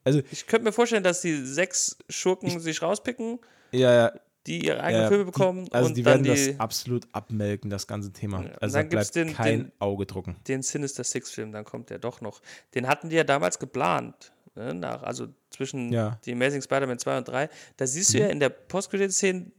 [0.04, 3.38] Also, Ich könnte mir vorstellen, dass die sechs Schurken sich rauspicken,
[3.72, 4.12] ja, ja.
[4.46, 7.70] die ihre eigenen ja, Filme die- bekommen Also, und die werden die, das absolut abmelken,
[7.70, 8.44] das ganze Thema.
[8.60, 10.36] Also, da dann gibt's bleibt den- kein den- Auge drucken.
[10.46, 12.42] den Sinister Six-Film, dann kommt der doch noch.
[12.74, 14.32] Den hatten die ja damals geplant.
[14.56, 16.10] Ne, nach, also zwischen Ja.
[16.10, 16.16] Mhm.
[16.26, 17.48] die Amazing Spider-Man 2 und 3.
[17.76, 19.50] Da siehst du ja in der Post-Credit-Szene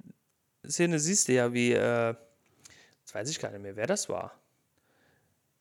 [0.67, 2.15] Szene siehst du ja, wie, äh,
[3.01, 4.39] jetzt weiß ich gar nicht mehr, wer das war.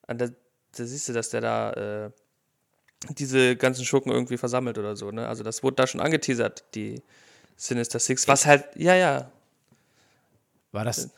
[0.06, 0.32] An der,
[0.76, 2.10] da siehst du, dass der da äh,
[3.10, 5.10] diese ganzen Schurken irgendwie versammelt oder so.
[5.10, 5.26] Ne?
[5.28, 7.02] Also das wurde da schon angeteasert, die
[7.56, 8.26] Sinister Six.
[8.28, 9.30] Was halt, ja, ja,
[10.72, 11.10] War das.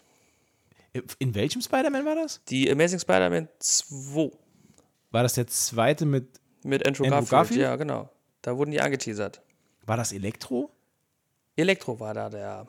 [1.19, 2.41] In welchem Spider-Man war das?
[2.49, 4.31] die Amazing Spider-Man 2
[5.11, 6.27] War das der zweite mit.
[6.63, 7.31] mit Andrew, Andrew Garfield.
[7.31, 7.61] Garfield?
[7.61, 8.09] Ja, genau.
[8.43, 9.43] Da wurden die angeteasert.
[9.85, 10.71] War das Elektro?
[11.55, 12.67] Elektro war da der,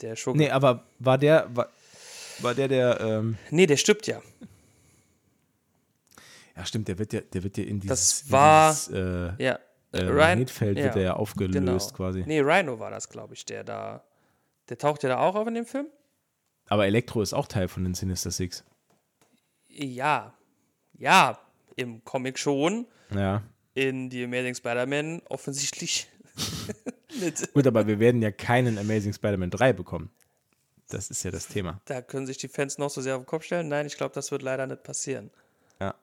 [0.00, 0.38] der Schurke.
[0.38, 1.48] Nee, aber war der.
[1.54, 1.68] War,
[2.40, 3.00] war der der.
[3.00, 4.22] Ähm, Nee, der stirbt ja.
[6.56, 8.22] Ja, stimmt, der wird ja, der wird ja in dieses.
[8.22, 8.88] Das war- in dieses,
[9.38, 9.58] äh, Ja.
[9.92, 11.78] äh, Ryan- Magnetfeld wird ja, er ja aufgelöst genau.
[11.96, 12.24] quasi.
[12.26, 14.02] Nee, Rhino war das, glaube ich, der da.
[14.68, 15.86] Der taucht ja da auch auf in dem Film?
[16.68, 18.64] Aber Elektro ist auch Teil von den Sinister Six.
[19.68, 20.34] Ja.
[20.98, 21.38] Ja,
[21.76, 22.86] im Comic schon.
[23.14, 23.42] Ja.
[23.74, 26.08] In die Amazing Spider-Man offensichtlich
[27.20, 27.52] nicht.
[27.52, 30.10] Gut, aber wir werden ja keinen Amazing Spider-Man 3 bekommen.
[30.88, 31.80] Das ist ja das Thema.
[31.84, 33.68] Da können sich die Fans noch so sehr auf den Kopf stellen.
[33.68, 35.30] Nein, ich glaube, das wird leider nicht passieren.
[35.80, 35.94] Ja.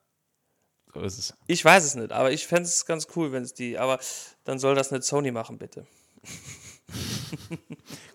[0.96, 1.34] Ist es.
[1.48, 3.78] Ich weiß es nicht, aber ich fände es ganz cool, wenn es die.
[3.78, 4.00] Aber
[4.44, 5.86] dann soll das nicht Sony machen, bitte.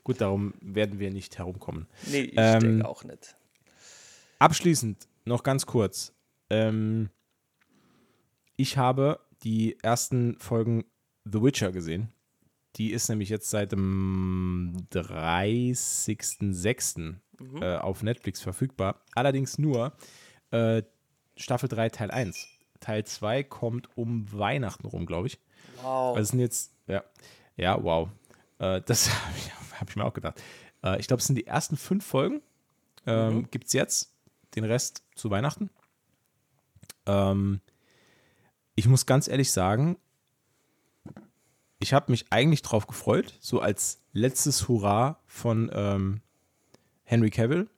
[0.05, 1.87] Gut, darum werden wir nicht herumkommen.
[2.07, 3.37] Nee, ich Ähm, denke auch nicht.
[4.39, 6.13] Abschließend noch ganz kurz.
[6.51, 7.11] Ähm,
[8.57, 10.85] ich habe die ersten Folgen
[11.25, 12.13] The Witcher gesehen.
[12.77, 17.17] Die ist nämlich jetzt seit dem 30.06.
[17.61, 19.01] Äh, auf Netflix verfügbar.
[19.15, 19.93] Allerdings nur
[20.51, 20.83] äh,
[21.37, 22.49] Staffel 3, Teil 1.
[22.81, 25.39] Teil 2 kommt um Weihnachten rum, glaube ich.
[25.83, 26.17] Wow.
[26.17, 27.03] Also sind jetzt, ja,
[27.57, 28.09] ja, wow.
[28.59, 30.41] Äh, das habe ich, hab ich mir auch gedacht.
[30.83, 32.43] Äh, ich glaube, es sind die ersten fünf Folgen.
[33.07, 34.13] Ähm, Gibt es jetzt.
[34.55, 35.71] Den Rest zu Weihnachten.
[37.07, 37.61] Ähm,
[38.75, 39.97] ich muss ganz ehrlich sagen,
[41.81, 46.21] ich habe mich eigentlich drauf gefreut, so als letztes Hurra von ähm,
[47.05, 47.69] Henry Cavill,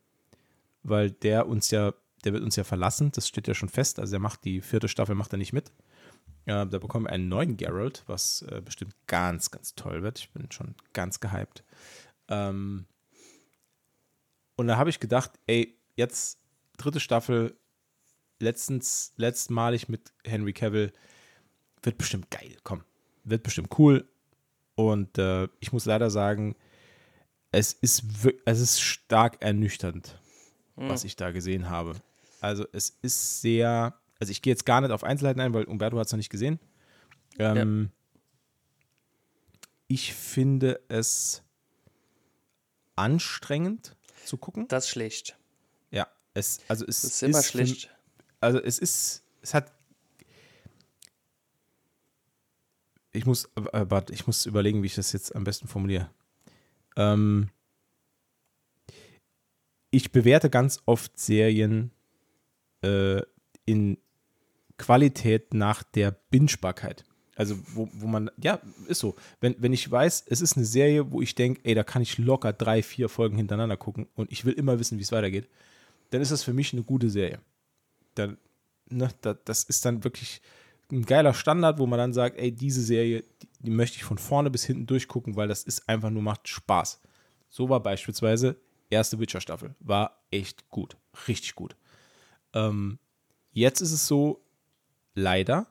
[0.83, 1.93] weil der uns ja,
[2.25, 4.89] der wird uns ja verlassen, das steht ja schon fest, also er macht die vierte
[4.89, 5.73] Staffel, macht er nicht mit.
[6.47, 10.19] Ja, da bekommen wir einen neuen Geralt, was äh, bestimmt ganz, ganz toll wird.
[10.19, 11.65] Ich bin schon ganz gehypt.
[12.29, 12.87] Ähm,
[14.57, 16.39] und da habe ich gedacht, ey, jetzt
[16.77, 17.57] dritte Staffel,
[18.39, 20.93] letztens, letztmalig mit Henry Cavill,
[21.83, 22.83] wird bestimmt geil, komm,
[23.25, 24.09] wird bestimmt cool.
[24.75, 26.57] Und äh, ich muss leider sagen,
[27.53, 28.05] es ist,
[28.45, 30.19] es ist stark ernüchternd,
[30.77, 31.95] was ich da gesehen habe.
[32.41, 35.99] Also es ist sehr, also ich gehe jetzt gar nicht auf Einzelheiten ein, weil Umberto
[35.99, 36.59] hat es noch nicht gesehen.
[37.39, 37.91] Ähm,
[39.89, 41.43] Ich finde es
[42.97, 44.69] anstrengend zu gucken.
[44.69, 45.37] Das ist schlecht.
[45.91, 47.91] Ja, es, also es Das ist immer für- schlecht.
[48.41, 49.73] also es ist, es hat.
[53.13, 56.11] Ich muss, äh, warte, ich muss überlegen, wie ich das jetzt am besten formuliere.
[56.97, 57.51] Ähm,
[59.91, 61.91] ich bewerte ganz oft Serien
[62.83, 63.23] äh,
[63.65, 63.99] in
[64.79, 67.05] Qualität nach der Bingebarkeit.
[67.37, 69.15] Also, wo, wo man, ja, ist so.
[69.41, 72.19] Wenn, wenn ich weiß, es ist eine Serie, wo ich denke, ey, da kann ich
[72.19, 75.49] locker drei, vier Folgen hintereinander gucken und ich will immer wissen, wie es weitergeht,
[76.11, 77.41] dann ist das für mich eine gute Serie
[78.15, 78.39] dann,
[78.89, 80.41] ne, da, das ist dann wirklich
[80.91, 84.19] ein geiler Standard, wo man dann sagt, ey, diese Serie, die, die möchte ich von
[84.19, 87.01] vorne bis hinten durchgucken, weil das ist einfach nur macht Spaß.
[87.49, 88.57] So war beispielsweise
[88.91, 89.75] erste Witcher-Staffel.
[89.81, 90.97] War echt gut.
[91.29, 91.77] Richtig gut.
[92.53, 92.99] Ähm,
[93.53, 94.45] jetzt ist es so,
[95.15, 95.67] leider,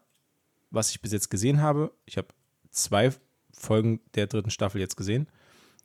[0.72, 2.28] was ich bis jetzt gesehen habe, ich habe
[2.72, 3.12] zwei
[3.52, 5.28] Folgen der dritten Staffel jetzt gesehen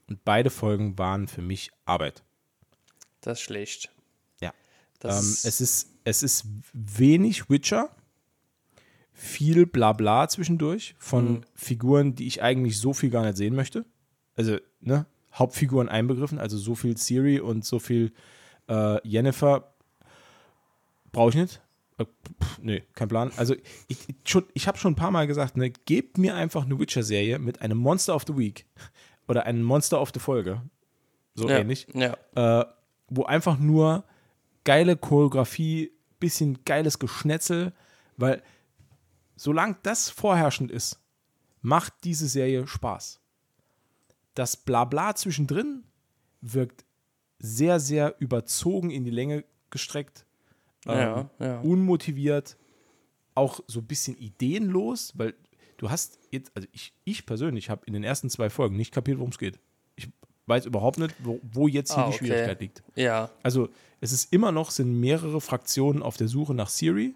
[0.07, 2.23] und beide Folgen waren für mich Arbeit.
[3.21, 3.91] Das ist schlecht.
[4.39, 4.53] Ja.
[5.03, 7.89] Ähm, es, ist, es ist wenig Witcher,
[9.11, 11.41] viel Blabla zwischendurch von Mhm.
[11.55, 13.85] Figuren, die ich eigentlich so viel gar nicht sehen möchte.
[14.35, 15.05] Also, ne,
[15.35, 18.13] Hauptfiguren einbegriffen, also so viel Siri und so viel
[18.67, 19.73] äh, Jennifer
[21.11, 21.61] brauche ich nicht.
[21.97, 23.31] Äh, pff, nee, kein Plan.
[23.37, 23.55] Also,
[23.87, 27.39] ich, ich, ich habe schon ein paar Mal gesagt, ne, gebt mir einfach eine Witcher-Serie
[27.39, 28.65] mit einem Monster of the Week
[29.27, 30.61] oder einem Monster of the Folge.
[31.35, 32.65] So ja, ähnlich Ja, äh,
[33.09, 34.05] wo einfach nur
[34.63, 37.73] geile Choreografie, bisschen geiles Geschnetzel,
[38.17, 38.41] weil
[39.35, 41.01] solange das vorherrschend ist,
[41.61, 43.19] macht diese Serie Spaß.
[44.35, 45.83] Das Blabla zwischendrin
[46.41, 46.85] wirkt
[47.39, 50.25] sehr, sehr überzogen in die Länge gestreckt,
[50.85, 51.59] ähm, ja, ja.
[51.61, 52.57] unmotiviert,
[53.33, 55.33] auch so ein bisschen ideenlos, weil
[55.77, 59.17] du hast jetzt, also ich, ich persönlich habe in den ersten zwei Folgen nicht kapiert,
[59.17, 59.59] worum es geht.
[59.95, 60.09] Ich
[60.45, 62.25] weiß überhaupt nicht, wo, wo jetzt hier Ah, die okay.
[62.25, 62.83] Schwierigkeit liegt.
[62.95, 63.69] Ja, Also
[63.99, 67.15] es ist immer noch, sind mehrere Fraktionen auf der Suche nach Siri,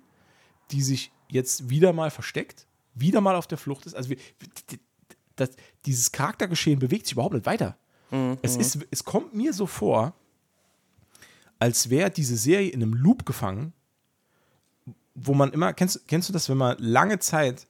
[0.71, 2.65] die sich jetzt wieder mal versteckt,
[2.95, 3.93] wieder mal auf der Flucht ist.
[3.93, 4.17] Also wir,
[5.39, 5.51] das,
[5.85, 7.77] dieses Charaktergeschehen bewegt sich überhaupt nicht weiter.
[8.41, 10.13] Es, ist, es kommt mir so vor,
[11.59, 13.73] als wäre diese Serie in einem Loop gefangen,
[15.13, 17.67] wo man immer, kennst, kennst du das, wenn man lange Zeit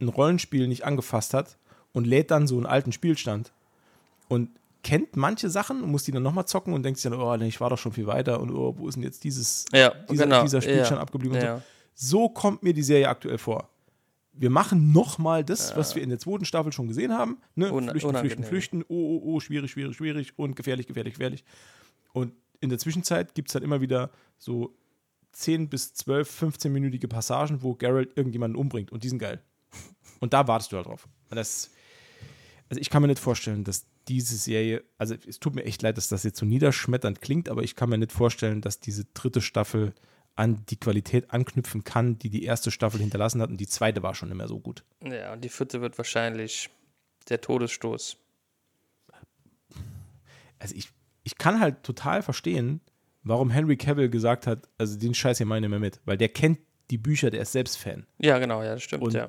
[0.00, 1.56] ein Rollenspiel nicht angefasst hat
[1.92, 3.52] und lädt dann so einen alten Spielstand
[4.28, 4.50] und
[4.82, 7.46] kennt manche Sachen und muss die dann nochmal zocken und denkt sich dann, oh, nee,
[7.46, 10.24] ich war doch schon viel weiter und oh, wo ist denn jetzt dieses, ja, dieser,
[10.24, 10.42] genau.
[10.42, 11.56] dieser Spielstand ja, abgeblieben ja.
[11.56, 11.62] so.
[11.94, 13.68] So kommt mir die Serie aktuell vor.
[14.34, 17.38] Wir machen nochmal das, was wir in der zweiten Staffel schon gesehen haben.
[17.54, 17.70] Ne?
[17.72, 18.44] Un- flüchten, flüchten, unangenehm.
[18.44, 18.84] flüchten.
[18.88, 21.44] Oh, oh, oh, schwierig, schwierig, schwierig und gefährlich, gefährlich, gefährlich.
[22.12, 24.74] Und in der Zwischenzeit gibt es dann immer wieder so
[25.32, 28.90] 10 bis 12, 15-minütige Passagen, wo Geralt irgendjemanden umbringt.
[28.92, 29.42] Und die sind geil.
[30.20, 31.08] Und da wartest du halt drauf.
[31.30, 31.70] Das,
[32.68, 35.96] also ich kann mir nicht vorstellen, dass diese Serie, also es tut mir echt leid,
[35.96, 39.40] dass das jetzt so niederschmetternd klingt, aber ich kann mir nicht vorstellen, dass diese dritte
[39.40, 39.94] Staffel
[40.34, 43.50] an die Qualität anknüpfen kann, die die erste Staffel hinterlassen hat.
[43.50, 44.84] Und die zweite war schon nicht mehr so gut.
[45.02, 46.70] ja, und die vierte wird wahrscheinlich
[47.28, 48.16] der Todesstoß.
[50.58, 50.88] Also ich,
[51.24, 52.80] ich kann halt total verstehen,
[53.22, 56.58] warum Henry Cavill gesagt hat, also den Scheiß hier meine mehr mit, weil der kennt
[56.90, 58.06] die Bücher, der ist selbst Fan.
[58.18, 59.28] Ja, genau, ja, das stimmt, Und- ja.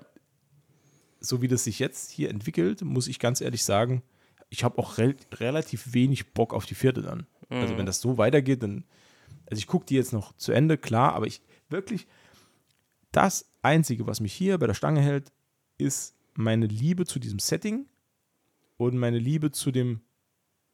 [1.26, 4.04] So wie das sich jetzt hier entwickelt, muss ich ganz ehrlich sagen,
[4.50, 7.28] ich habe auch rel relativ wenig Bock auf die vierte dann.
[7.50, 8.84] Also wenn das so weitergeht, dann,
[9.46, 12.08] also ich gucke die jetzt noch zu Ende, klar, aber ich wirklich,
[13.12, 15.32] das Einzige, was mich hier bei der Stange hält,
[15.78, 17.88] ist meine Liebe zu diesem Setting
[18.78, 20.02] und meine Liebe zu dem,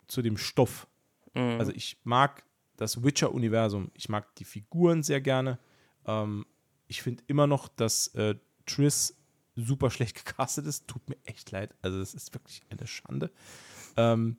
[0.07, 0.87] zu dem Stoff.
[1.33, 2.43] Also ich mag
[2.75, 5.59] das Witcher-Universum, ich mag die Figuren sehr gerne.
[6.05, 6.45] Ähm,
[6.87, 9.15] ich finde immer noch, dass äh, Triss
[9.55, 10.87] super schlecht gecastet ist.
[10.87, 11.75] Tut mir echt leid.
[11.81, 13.31] Also es ist wirklich eine Schande.
[13.95, 14.37] Ähm,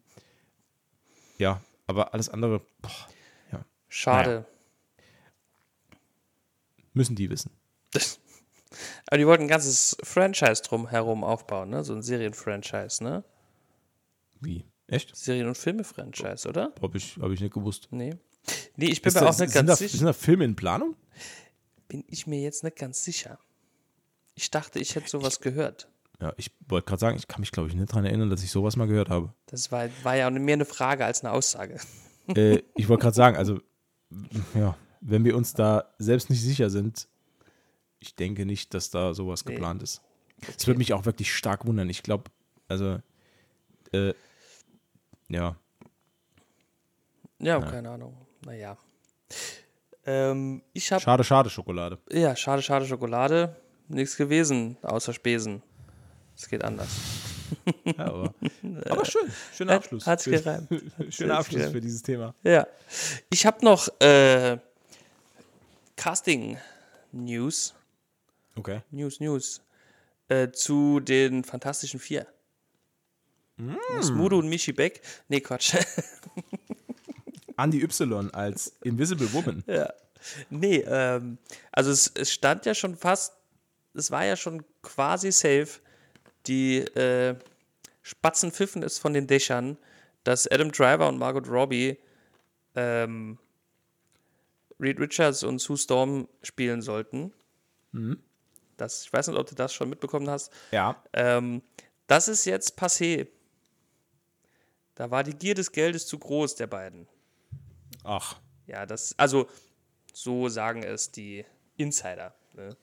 [1.39, 3.09] ja, aber alles andere boah,
[3.91, 4.47] Schade.
[6.95, 7.51] müssen die wissen.
[9.07, 11.83] Aber die wollten ein ganzes Franchise drum herum aufbauen, ne?
[11.85, 13.25] So ein Serienfranchise, ne?
[14.41, 14.65] Wie?
[14.87, 15.15] Echt?
[15.17, 16.73] Serien- und Filme-Franchise, oder?
[16.81, 17.89] Habe ich, hab ich nicht gewusst.
[17.91, 18.17] Nee.
[18.77, 20.05] Nee, ich bin Ist mir da- auch nicht sind, ganz sind sicher.
[20.07, 20.97] da Filme in Planung?
[21.89, 23.39] Bin ich mir jetzt nicht ganz sicher.
[24.35, 25.89] Ich dachte, ich hätte sowas gehört.
[26.21, 28.51] Ja, ich wollte gerade sagen, ich kann mich, glaube ich, nicht daran erinnern, dass ich
[28.51, 29.33] sowas mal gehört habe.
[29.47, 31.79] Das war, war ja mehr eine Frage als eine Aussage.
[32.29, 33.61] äh, ich wollte gerade sagen, also,
[34.55, 37.09] ja, wenn wir uns da selbst nicht sicher sind,
[38.01, 39.53] ich denke nicht, dass da sowas Nee.
[39.55, 40.03] geplant ist.
[40.57, 41.89] Es würde mich auch wirklich stark wundern.
[41.91, 42.31] Ich glaube,
[42.69, 42.99] also,
[43.93, 44.15] äh,
[45.29, 45.57] ja,
[47.39, 48.17] Ja, keine Ahnung.
[48.45, 48.77] Naja.
[50.07, 51.99] Ähm, ich habe, schade, schade Schokolade.
[52.11, 53.57] ja, schade, schade Schokolade.
[53.89, 55.63] Nichts gewesen, außer Spesen.
[56.37, 56.89] Es geht anders.
[57.85, 58.35] Ja, aber,
[58.91, 60.07] aber schön, schöner Abschluss.
[60.07, 60.69] hat's für- gereimt.
[61.11, 61.73] Schöner Hat's Abschluss gereimt.
[61.73, 62.35] für dieses Thema.
[62.43, 62.67] Ja.
[63.31, 64.59] Ich habe noch äh,
[65.97, 66.59] Casting
[67.13, 67.75] News.
[68.57, 68.81] Okay.
[68.91, 69.61] News, News.
[70.29, 72.27] Äh, zu den Fantastischen Vier.
[73.57, 73.75] Mm.
[74.03, 75.03] Smudo und Michi Beck.
[75.29, 75.75] Nee, Quatsch.
[77.57, 79.63] Andy Y als Invisible Woman.
[79.67, 79.93] ja.
[80.51, 81.39] Nee, ähm,
[81.73, 83.33] also es, es stand ja schon fast,
[83.95, 85.69] es war ja schon quasi safe,
[86.47, 87.37] die äh,
[88.03, 89.77] Spatzen pfiffen es von den Dächern,
[90.25, 91.99] dass Adam Driver und Margot Robbie
[92.75, 93.39] ähm,
[94.79, 97.33] Reed Richards und Sue Storm spielen sollten.
[98.77, 100.53] Das, ich weiß nicht, ob du das schon mitbekommen hast.
[100.71, 101.03] Ja.
[101.13, 101.63] Ähm,
[102.07, 103.29] das ist jetzt passé.
[104.95, 107.07] Da war die Gier des Geldes zu groß, der beiden.
[108.05, 108.41] Ach.
[108.67, 109.49] Ja, das, also
[110.13, 111.45] so sagen es die
[111.77, 112.35] Insider.
[112.55, 112.77] Ne?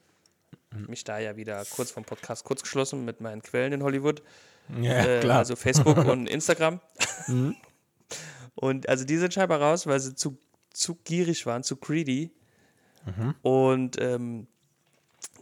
[0.71, 4.21] Mich da ja wieder kurz vom Podcast kurz geschlossen mit meinen Quellen in Hollywood.
[4.81, 5.39] Ja, Äh, klar.
[5.39, 6.81] Also Facebook und Instagram.
[8.55, 10.37] Und also die sind scheinbar raus, weil sie zu,
[10.73, 12.31] zu gierig waren, zu greedy.
[13.41, 14.47] Und ähm,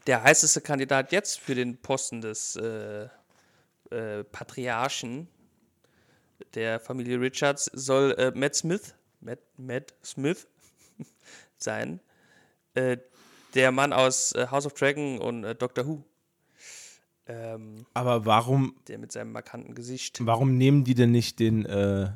[0.06, 3.08] der heißeste Kandidat jetzt für den Posten des äh,
[3.90, 5.28] äh, Patriarchen
[6.54, 10.48] der Familie Richards soll äh, Matt Smith, Matt, Matt Smith
[11.58, 12.00] sein.
[13.56, 16.04] Der Mann aus äh, House of Dragon und äh, Doctor Who.
[17.28, 20.20] Ähm, aber warum, der mit seinem markanten Gesicht.
[20.26, 22.10] warum nehmen die denn nicht den äh,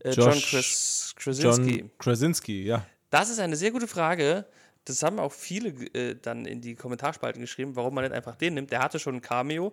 [0.00, 1.78] Äh, John Kras Krasinski.
[1.78, 2.64] John Krasinski?
[2.64, 2.84] Ja.
[3.10, 4.46] Das ist eine sehr gute Frage.
[4.84, 8.54] Das haben auch viele äh, dann in die Kommentarspalten geschrieben, warum man nicht einfach den
[8.54, 8.70] nimmt.
[8.70, 9.72] Der hatte schon ein Cameo.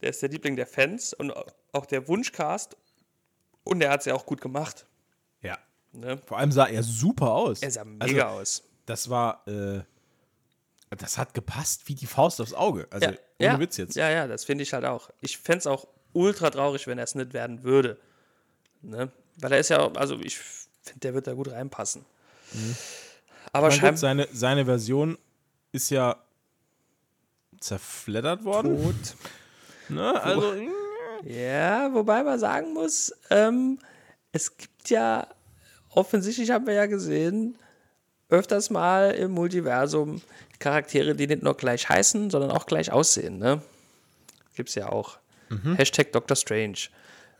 [0.00, 1.32] Der ist der Liebling der Fans und
[1.72, 2.76] auch der Wunschcast.
[3.64, 4.86] Und der hat es ja auch gut gemacht.
[5.42, 5.58] Ja.
[5.92, 6.16] Ne?
[6.24, 7.60] Vor allem sah er super aus.
[7.62, 8.62] Er sah mega Also, aus.
[8.86, 9.80] Das war, äh,
[10.90, 12.86] das hat gepasst wie die Faust aufs Auge.
[12.90, 13.96] Also, ohne ja, Witz jetzt.
[13.96, 15.10] Ja, ja, das finde ich halt auch.
[15.20, 17.98] Ich fände es auch ultra traurig, wenn er es nicht werden würde.
[18.82, 19.10] Ne?
[19.38, 22.04] Weil er ist ja, auch- also ich finde, der wird da gut reinpassen.
[23.52, 25.18] Aber Mein Gott, scheinbar seine, seine Version
[25.72, 26.16] ist ja
[27.60, 28.82] zerfleddert worden.
[28.82, 28.94] tot.
[29.88, 30.20] Ne?
[30.20, 30.52] Also,
[31.22, 33.78] Ja, wobei man sagen muss, ähm,
[34.32, 35.28] es gibt ja,
[35.90, 37.56] offensichtlich haben wir ja gesehen,
[38.28, 40.20] öfters mal im Multiversum
[40.58, 43.38] Charaktere, die nicht nur gleich heißen, sondern auch gleich aussehen.
[43.38, 43.62] Ne?
[44.54, 45.18] Gibt es ja auch.
[45.76, 46.88] Hashtag Doctor Strange.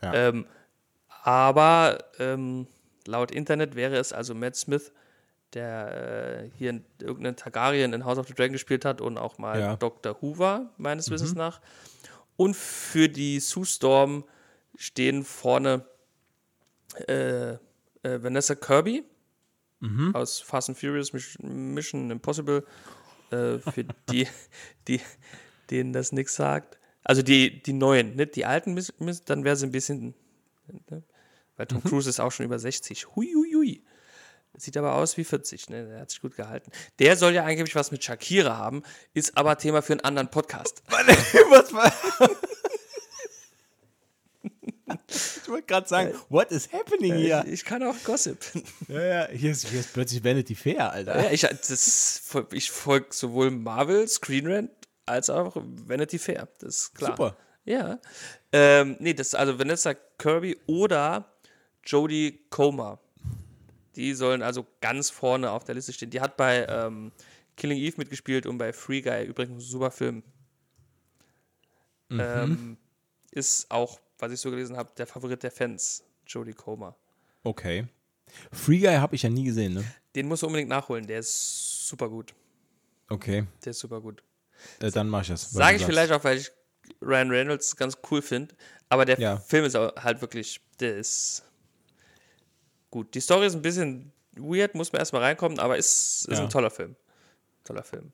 [0.01, 0.13] Ja.
[0.13, 0.45] Ähm,
[1.23, 2.67] aber ähm,
[3.05, 4.93] laut Internet wäre es also Matt Smith,
[5.53, 9.37] der äh, hier in, irgendeinen Targaryen in House of the Dragon gespielt hat und auch
[9.37, 9.75] mal Ja.
[9.75, 10.15] Dr.
[10.21, 11.59] War, meines Wissens nach.
[12.37, 14.23] Und für die Sue Storm
[14.77, 15.83] stehen vorne
[17.07, 17.57] äh, äh,
[18.03, 19.03] Vanessa Kirby
[20.13, 22.65] aus Fast and Furious Mission Impossible.
[23.31, 24.27] Äh, für die,
[24.87, 25.01] die,
[25.69, 26.79] denen das nichts sagt.
[27.03, 30.13] Also die, die neuen, nicht die alten, Miss- Miss- dann wäre sie ein bisschen.
[30.89, 31.03] Ne?
[31.55, 33.07] Weil Tom Cruise ist auch schon über 60.
[33.15, 33.83] Hui, hui, hui.
[34.59, 35.85] Sieht aber aus wie 40, ne?
[35.87, 36.71] Der hat sich gut gehalten.
[36.97, 38.81] Der soll ja angeblich was mit Shakira haben,
[39.13, 40.81] ist aber Thema für einen anderen Podcast.
[40.87, 41.91] was war.
[45.47, 47.43] Ich wollte gerade sagen, what is happening here?
[47.45, 48.37] Ich, ich kann auch Gossip.
[48.89, 51.23] Ja, ja, hier ist, hier ist plötzlich Vanity Fair, Alter.
[51.23, 52.21] Ja, ich, das,
[52.51, 54.71] ich folge sowohl Marvel, Screen Rant,
[55.05, 56.49] als auch Vanity Fair.
[56.59, 57.11] Das ist klar.
[57.11, 57.37] Super.
[57.63, 57.99] Ja.
[58.51, 61.33] Ähm, nee, das ist also Vanessa Kirby oder
[61.85, 62.99] Jodie Comer.
[63.95, 66.09] Die sollen also ganz vorne auf der Liste stehen.
[66.09, 67.11] Die hat bei ähm,
[67.55, 70.23] Killing Eve mitgespielt und bei Free Guy übrigens ein super Film.
[72.09, 72.19] Mhm.
[72.19, 72.77] Ähm,
[73.31, 76.95] ist auch, was ich so gelesen habe, der Favorit der Fans, Jodie Comer.
[77.43, 77.87] Okay.
[78.51, 79.83] Free Guy habe ich ja nie gesehen, ne?
[80.15, 82.33] Den musst du unbedingt nachholen, der ist super gut.
[83.09, 84.21] Okay, Der ist super gut.
[84.81, 85.49] äh, dann mach ich das.
[85.51, 86.51] Sage ich vielleicht auch, weil ich
[87.01, 88.53] Ryan Reynolds ganz cool finde.
[88.89, 89.37] Aber der Ja.
[89.37, 91.43] Film ist halt wirklich, der ist
[92.89, 93.13] gut.
[93.15, 96.43] Die Story ist ein bisschen weird, muss man erstmal reinkommen, aber ist, ist Ja.
[96.43, 96.95] ein toller Film.
[97.63, 98.11] Toller Film.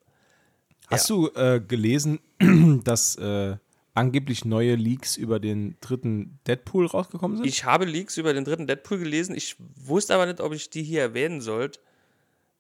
[0.88, 2.20] Hast du äh, gelesen,
[2.84, 3.56] dass äh,
[3.94, 7.46] angeblich neue Leaks über den dritten Deadpool rausgekommen sind?
[7.46, 9.36] Ich habe Leaks über den dritten Deadpool gelesen.
[9.36, 11.80] Ich wusste aber nicht, ob ich die hier erwähnen sollte.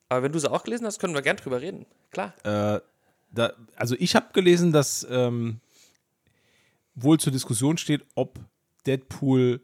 [0.09, 1.86] Aber wenn du sie auch gelesen hast, können wir gern drüber reden.
[2.11, 2.34] Klar.
[2.43, 2.81] Äh,
[3.31, 5.59] da, also ich habe gelesen, dass ähm,
[6.95, 8.39] wohl zur Diskussion steht, ob
[8.86, 9.61] Deadpool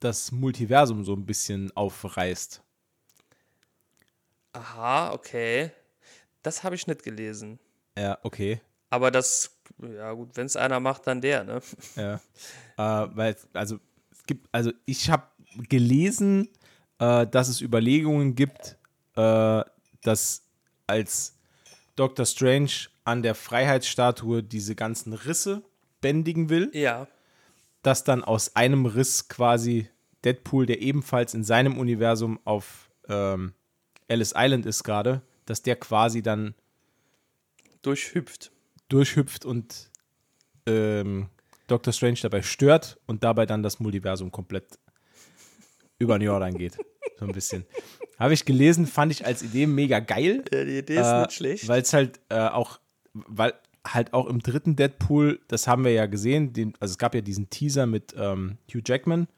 [0.00, 2.62] das Multiversum so ein bisschen aufreißt.
[4.52, 5.70] Aha, okay.
[6.42, 7.58] Das habe ich nicht gelesen.
[7.96, 8.60] Ja, okay.
[8.90, 11.60] Aber das, ja gut, wenn es einer macht, dann der, ne?
[11.96, 12.14] Ja.
[12.76, 13.78] Äh, weil, also,
[14.10, 15.24] es gibt, also ich habe
[15.68, 16.48] gelesen,
[16.98, 18.76] äh, dass es Überlegungen gibt,
[19.16, 19.62] äh,
[20.02, 20.42] dass
[20.86, 21.36] als
[21.96, 22.70] Doctor Strange
[23.04, 25.62] an der Freiheitsstatue diese ganzen Risse
[26.00, 27.06] bändigen will, Ja.
[27.82, 29.88] dass dann aus einem Riss quasi
[30.24, 33.52] Deadpool, der ebenfalls in seinem Universum auf ähm,
[34.08, 36.54] Ellis Island ist gerade, dass der quasi dann
[37.82, 38.50] Durchhüpft.
[38.88, 39.90] Durchhüpft und
[40.66, 41.28] ähm,
[41.66, 44.78] Doctor Strange dabei stört und dabei dann das Multiversum komplett
[45.98, 46.76] über den Jordan geht.
[47.18, 47.64] So ein bisschen.
[48.18, 50.44] Habe ich gelesen, fand ich als Idee mega geil.
[50.52, 51.68] Ja, die Idee ist Äh, nicht schlecht.
[51.68, 52.80] Weil es halt äh, auch,
[53.12, 53.54] weil
[53.86, 57.20] halt auch im dritten Deadpool, das haben wir ja gesehen, den, also es gab ja
[57.20, 59.28] diesen Teaser mit ähm, Hugh Jackman,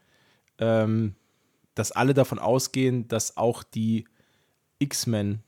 [0.58, 1.14] ähm,
[1.74, 4.04] dass alle davon ausgehen, dass auch die
[4.78, 5.42] X-Men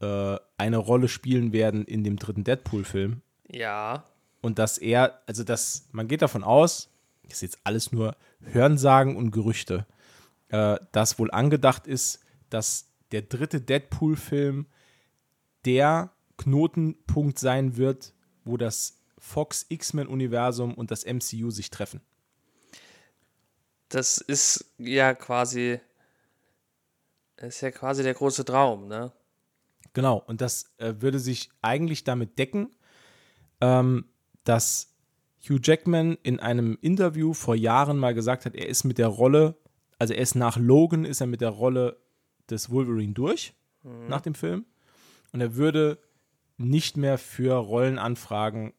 [0.00, 3.22] äh, eine Rolle spielen werden in dem dritten Deadpool-Film.
[3.50, 4.04] Ja.
[4.40, 6.90] Und dass er, also dass man geht davon aus,
[7.24, 9.86] das ist jetzt alles nur Hörensagen und Gerüchte,
[10.48, 12.20] äh, dass wohl angedacht ist,
[12.50, 14.66] dass der dritte Deadpool-Film
[15.64, 18.12] der Knotenpunkt sein wird,
[18.44, 22.00] wo das Fox X-Men-Universum und das MCU sich treffen.
[23.88, 25.80] Das ist ja quasi.
[27.38, 29.12] Ist ja quasi der große Traum, ne?
[29.92, 32.74] Genau, und das äh, würde sich eigentlich damit decken,
[33.60, 34.06] ähm,
[34.44, 34.96] dass
[35.40, 39.56] Hugh Jackman in einem Interview vor Jahren mal gesagt hat, er ist mit der Rolle,
[39.98, 42.00] also er ist nach Logan, ist er mit der Rolle
[42.50, 43.54] des Wolverine durch,
[44.08, 44.66] nach dem Film.
[45.32, 45.98] Und er würde
[46.56, 48.72] nicht mehr für Rollenanfragen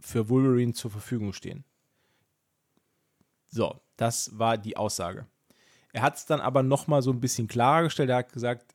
[0.00, 1.64] für Wolverine zur Verfügung stehen.
[3.48, 5.26] So, das war die Aussage.
[5.92, 8.10] Er hat es dann aber noch mal so ein bisschen klarer gestellt.
[8.10, 8.71] Er hat gesagt,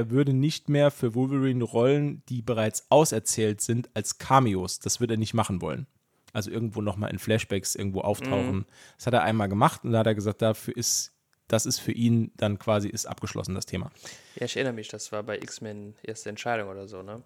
[0.00, 4.78] er würde nicht mehr für Wolverine Rollen, die bereits auserzählt sind, als Cameos.
[4.80, 5.86] Das würde er nicht machen wollen.
[6.32, 8.64] Also irgendwo noch mal in Flashbacks irgendwo auftauchen.
[8.96, 11.12] Das hat er einmal gemacht und da hat er gesagt, dafür ist
[11.48, 13.90] das ist für ihn dann quasi ist abgeschlossen das Thema.
[14.36, 17.24] Ja, ich erinnere mich, das war bei X-Men erste Entscheidung oder so, ne?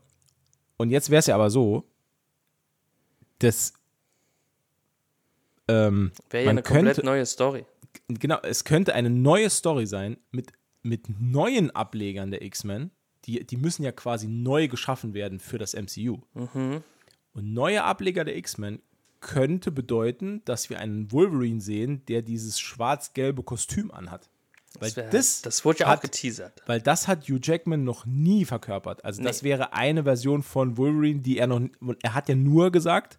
[0.78, 1.84] Und jetzt wäre es ja aber so,
[3.38, 3.74] dass
[5.68, 7.66] ähm, Wäre ja eine komplett könnte- neue Story.
[8.08, 10.52] genau, es könnte eine neue Story sein mit,
[10.84, 12.90] mit neuen Ablegern der X-Men.
[13.24, 16.18] Die, die müssen ja quasi neu geschaffen werden für das MCU.
[17.32, 18.80] Und neue Ableger der X-Men
[19.20, 24.28] könnte bedeuten, dass wir einen Wolverine sehen, der dieses schwarz-gelbe Kostüm anhat.
[24.78, 26.62] Weil Das, wär, das, das wurde ja hat, auch geteasert.
[26.66, 29.04] Weil das hat Hugh Jackman noch nie verkörpert.
[29.04, 29.48] Also das Nee.
[29.48, 31.62] wäre eine Version von Wolverine, die er noch.
[32.02, 33.18] Er hat ja nur gesagt,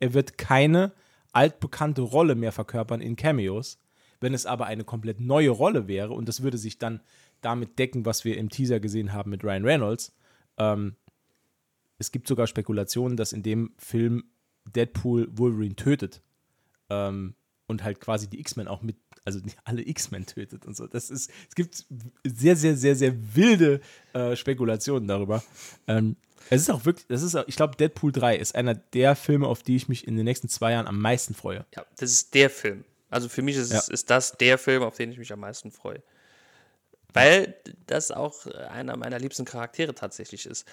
[0.00, 0.92] er wird keine
[1.32, 3.78] altbekannte Rolle mehr verkörpern in Cameos.
[4.20, 7.00] Wenn es aber eine komplett neue Rolle wäre, und das würde sich dann
[7.40, 10.14] damit decken, was wir im Teaser gesehen haben mit Ryan Reynolds,
[10.58, 10.96] ähm,
[11.98, 14.24] es gibt sogar Spekulationen, dass in dem Film
[14.64, 16.22] Deadpool Wolverine tötet
[16.90, 17.34] ähm,
[17.66, 20.86] und halt quasi die X-Men auch mit, also alle X-Men tötet und so.
[20.86, 21.84] Das ist, es gibt
[22.24, 23.80] sehr, sehr, sehr, sehr wilde
[24.12, 25.42] äh, Spekulationen darüber.
[25.86, 26.16] Ähm,
[26.50, 29.48] es ist auch wirklich, das ist, auch, ich glaube, Deadpool 3 ist einer der Filme,
[29.48, 31.66] auf die ich mich in den nächsten zwei Jahren am meisten freue.
[31.74, 32.84] Ja, das ist der Film.
[33.10, 33.80] Also für mich ist, Ja.
[33.92, 36.02] ist das der Film, auf den ich mich am meisten freue.
[37.12, 37.54] Weil
[37.86, 40.66] das auch einer meiner liebsten Charaktere tatsächlich ist.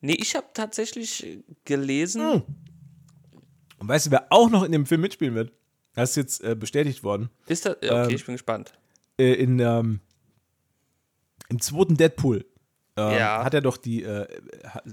[0.00, 2.42] Nee, ich habe tatsächlich gelesen,
[3.78, 5.52] Und weißt du, wer auch noch in dem Film mitspielen wird?
[5.94, 7.28] Das ist jetzt äh, bestätigt worden.
[7.46, 7.76] Ist das?
[7.76, 8.72] Okay, Ähm, ich bin gespannt.
[9.18, 10.00] Äh, in, ähm,
[11.48, 12.44] Im zweiten Deadpool
[12.96, 13.44] ähm, Ja.
[13.44, 14.26] hat er doch die, äh,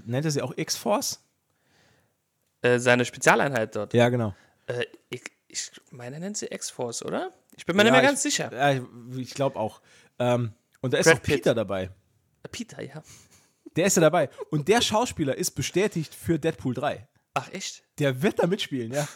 [0.04, 1.20] nennt er sie auch X-Force?
[2.60, 3.94] Äh, seine Spezialeinheit dort.
[3.94, 4.34] Ja, genau.
[4.66, 4.84] Äh,
[5.52, 7.32] ich, meine, er nennt sie X-Force, oder?
[7.56, 8.50] Ich bin mir nicht Ja, mehr ganz ich, sicher.
[8.52, 8.82] Ja,
[9.16, 9.80] ich, glaube auch.
[10.18, 11.34] Ähm, und da ist Brad auch Pitt.
[11.36, 11.90] Peter dabei.
[12.42, 13.02] Äh, Peter, ja.
[13.76, 14.28] Der ist ja dabei.
[14.50, 17.06] Und der Schauspieler ist bestätigt für Deadpool 3.
[17.34, 17.82] Ach, echt?
[17.98, 19.06] Der wird da mitspielen, ja.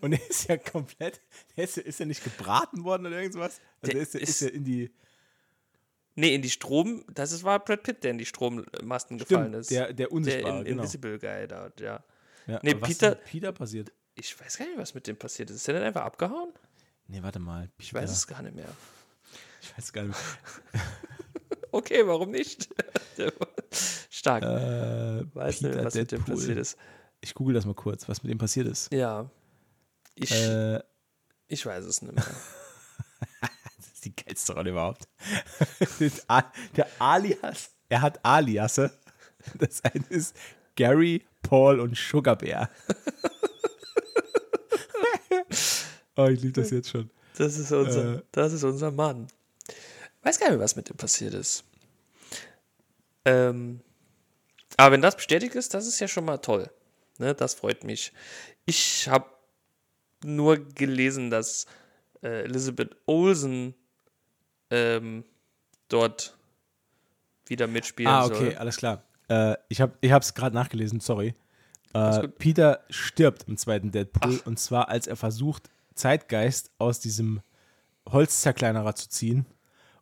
[0.00, 1.20] Und er ist ja komplett,
[1.56, 3.60] der ist, ja- ist ja nicht gebraten worden oder irgendwas.
[3.80, 4.92] Also Der der ist, ja- ist ist- ja in die,
[6.14, 9.56] Nee, in die Strom, das ist, war Brad Pitt, der in die Strommasten gefallen stimmt,
[9.62, 9.70] ist.
[9.70, 10.82] der, der der Unsichtbare, in, genau.
[10.82, 12.04] Invisible Guy dort, ja.
[12.46, 13.92] Ja, Nee, Peter- ist mit Peter passiert?
[14.14, 15.56] Ich weiß gar nicht, was mit dem passiert ist.
[15.56, 16.52] Ist der denn einfach abgehauen?
[17.08, 17.62] Nee, warte mal.
[17.68, 18.68] Peter, Ich weiß es gar nicht mehr.
[19.60, 20.18] Ich weiß gar nicht.
[21.74, 22.68] Okay, warum nicht?
[24.10, 24.42] Stark.
[24.42, 26.34] Äh, weiß nicht, Peter was mit dem Deadpool.
[26.34, 26.76] passiert ist.
[27.22, 28.92] Ich google das mal kurz, was mit dem passiert ist.
[28.92, 29.30] Ja.
[30.14, 30.80] Ich, Äh,
[31.48, 32.22] ich weiß es nicht mehr.
[33.40, 35.08] das ist die geilste Rolle überhaupt.
[36.76, 38.92] Der Alias, er hat Aliasse.
[39.54, 40.36] Das eine ist
[40.76, 42.68] Gary, Paul und Sugar Bear.
[46.16, 47.10] Oh, ich liebe das jetzt schon.
[47.38, 48.22] Das ist unser, Äh.
[48.32, 49.26] das ist unser Mann.
[50.22, 51.64] Weiß gar nicht, was mit dem passiert ist.
[53.24, 53.80] Ähm,
[54.76, 56.70] aber wenn das bestätigt ist, das ist ja schon mal toll.
[57.18, 58.12] Ne, das freut mich.
[58.64, 59.26] Ich habe
[60.24, 61.66] nur gelesen, dass
[62.22, 63.74] äh, Elizabeth Olsen
[64.70, 65.24] ähm,
[65.88, 66.36] dort
[67.46, 68.54] wieder mitspielen Ah, okay, soll.
[68.56, 69.02] alles klar.
[69.28, 71.34] Äh, ich habe es gerade nachgelesen, sorry.
[71.92, 72.28] Äh.
[72.28, 77.40] Peter stirbt im zweiten Deadpool und zwar, als er versucht, Zeitgeist aus diesem
[78.08, 79.46] Holzzerkleinerer zu ziehen.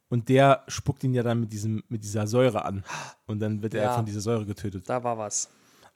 [0.09, 2.85] Und der spuckt ihn ja dann mit, diesem, mit dieser Säure an.
[3.27, 3.95] Und dann wird er Ja.
[3.95, 4.89] von dieser Säure getötet.
[4.89, 5.49] Da war was.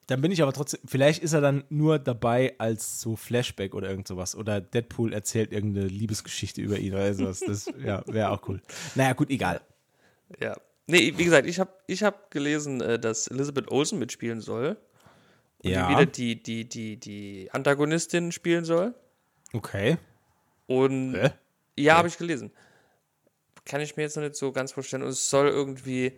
[0.06, 3.88] Dann bin ich aber trotzdem, vielleicht ist er dann nur dabei als so Flashback oder
[3.88, 4.36] irgend sowas.
[4.36, 7.40] Oder Deadpool erzählt irgendeine Liebesgeschichte über ihn oder sowas.
[7.40, 8.60] Das ja, wäre auch cool.
[8.94, 9.60] Naja, gut, egal.
[10.38, 10.56] Ja.
[10.86, 14.76] Nee, wie gesagt, ich habe ich hab gelesen, äh, dass Elizabeth Olsen mitspielen soll.
[15.64, 15.88] Und Ja.
[15.88, 18.94] die wieder die, die, die, die Antagonistin spielen soll.
[19.54, 19.96] Okay.
[20.66, 21.30] Und Hä?
[21.76, 22.50] ja, habe ich gelesen.
[23.64, 25.02] Kann ich mir jetzt noch nicht so ganz vorstellen.
[25.02, 26.12] Und es soll irgendwie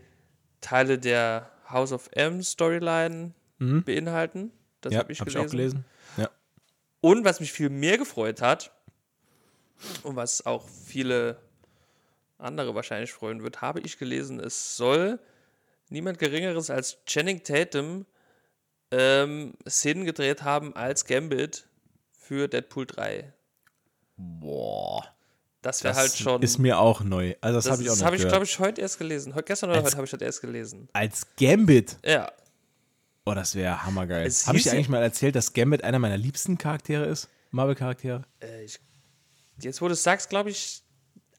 [0.60, 4.52] Teile der House of M Storyline beinhalten.
[4.80, 5.40] Das ja, habe ich, hab gelesen.
[5.40, 5.84] ich auch gelesen.
[6.16, 6.30] Ja.
[7.00, 8.72] Und was mich viel mehr gefreut hat
[10.02, 11.38] und was auch viele
[12.38, 15.18] andere wahrscheinlich freuen wird, habe ich gelesen, es soll
[15.88, 18.06] niemand Geringeres als Channing Tatum
[18.90, 21.68] ähm, Szenen gedreht haben als Gambit
[22.26, 23.32] für Deadpool 3.
[24.16, 25.04] Boah.
[25.62, 26.42] Das wäre Das halt schon.
[26.42, 27.34] ist mir auch neu.
[27.40, 29.34] Also das, das habe ich auch das noch habe ich, glaube ich, heute erst gelesen.
[29.34, 30.88] Heute, gestern oder Als- heute habe ich das erst gelesen.
[30.92, 31.98] Als Gambit.
[32.04, 32.30] Ja.
[33.24, 34.30] Oh, das wäre hammergeil.
[34.46, 37.28] Habe ich dir eigentlich mal erzählt, dass Gambit einer meiner liebsten Charaktere ist?
[37.50, 38.22] Marvel-Charaktere?
[38.40, 38.78] Äh, ich,
[39.60, 40.82] jetzt, wo du es sagst, glaube ich,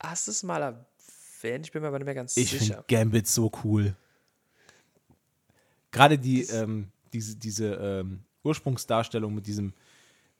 [0.01, 1.65] hast du es mal erwähnt.
[1.65, 2.65] Ich bin mir aber nicht mehr ganz Ich sicher.
[2.65, 3.95] finde Gambit so cool.
[5.91, 9.73] Gerade die, ähm, diese, diese ähm, Ursprungsdarstellung mit diesem,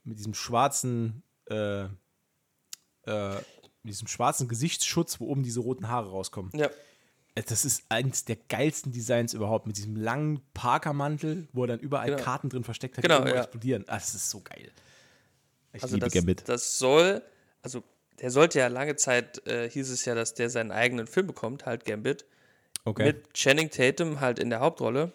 [0.08, 3.36] mit diesem schwarzen, äh, äh,
[3.84, 6.52] mit diesem schwarzen Gesichtsschutz, wo oben diese roten Haare rauskommen.
[6.56, 6.68] Ja.
[7.36, 11.80] Äh, Das ist eines der geilsten Designs überhaupt, mit diesem langen Parkermantel, wo er dann
[11.80, 12.22] überall Genau.
[12.24, 13.38] Karten drin versteckt hat, Genau, die ja.
[13.42, 13.84] explodieren.
[13.88, 14.72] Ah, das ist so geil.
[15.74, 16.44] Ich Also liebe das, Gambit.
[16.50, 17.22] das soll,
[17.62, 17.84] also
[18.20, 21.66] der sollte ja lange Zeit, äh, hieß es ja, dass der seinen eigenen Film bekommt,
[21.66, 22.26] halt Gambit,
[22.86, 23.04] Okay.
[23.04, 25.12] mit Channing Tatum halt in der Hauptrolle.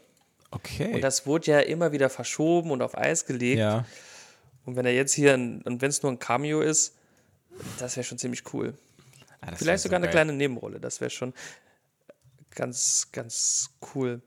[0.51, 0.95] okay.
[0.95, 3.59] Und das wurde ja immer wieder verschoben und auf Eis gelegt.
[3.59, 3.84] ja.
[4.65, 6.97] Und wenn er jetzt hier, ein, und wenn es nur ein Cameo ist,
[7.79, 8.75] das wäre schon ziemlich cool.
[9.41, 10.13] Ah, Vielleicht so sogar eine geil.
[10.13, 11.35] kleine Nebenrolle, das wäre schon
[12.55, 14.23] ganz, ganz cool.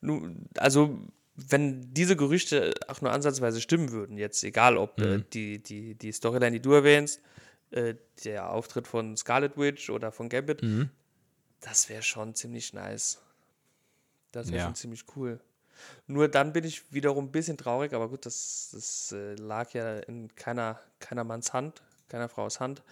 [0.00, 0.98] Nun, also,
[1.34, 5.30] wenn diese Gerüchte auch nur ansatzweise stimmen würden, jetzt egal ob äh, Mhm.
[5.32, 7.20] die, die, die Storyline, die du erwähnst,
[7.70, 10.90] äh, der Auftritt von Scarlet Witch oder von Gambit, Mhm.
[11.60, 13.20] das wäre schon ziemlich nice.
[14.30, 14.64] Das wäre Ja.
[14.66, 15.40] schon ziemlich cool.
[16.06, 19.98] Nur dann bin ich wiederum ein bisschen traurig, aber gut, das, das äh, lag ja
[20.00, 22.82] in keiner, keiner Manns Hand, keiner Frau's Hand,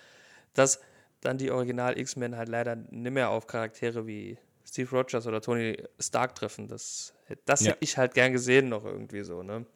[0.54, 0.80] dass
[1.20, 5.76] dann die Original X-Men halt leider nicht mehr auf Charaktere wie Steve Rogers oder Tony
[5.98, 6.68] Stark treffen.
[6.68, 7.12] Das,
[7.44, 7.72] das Ja.
[7.72, 9.66] hätte ich halt gern gesehen noch irgendwie so, ne?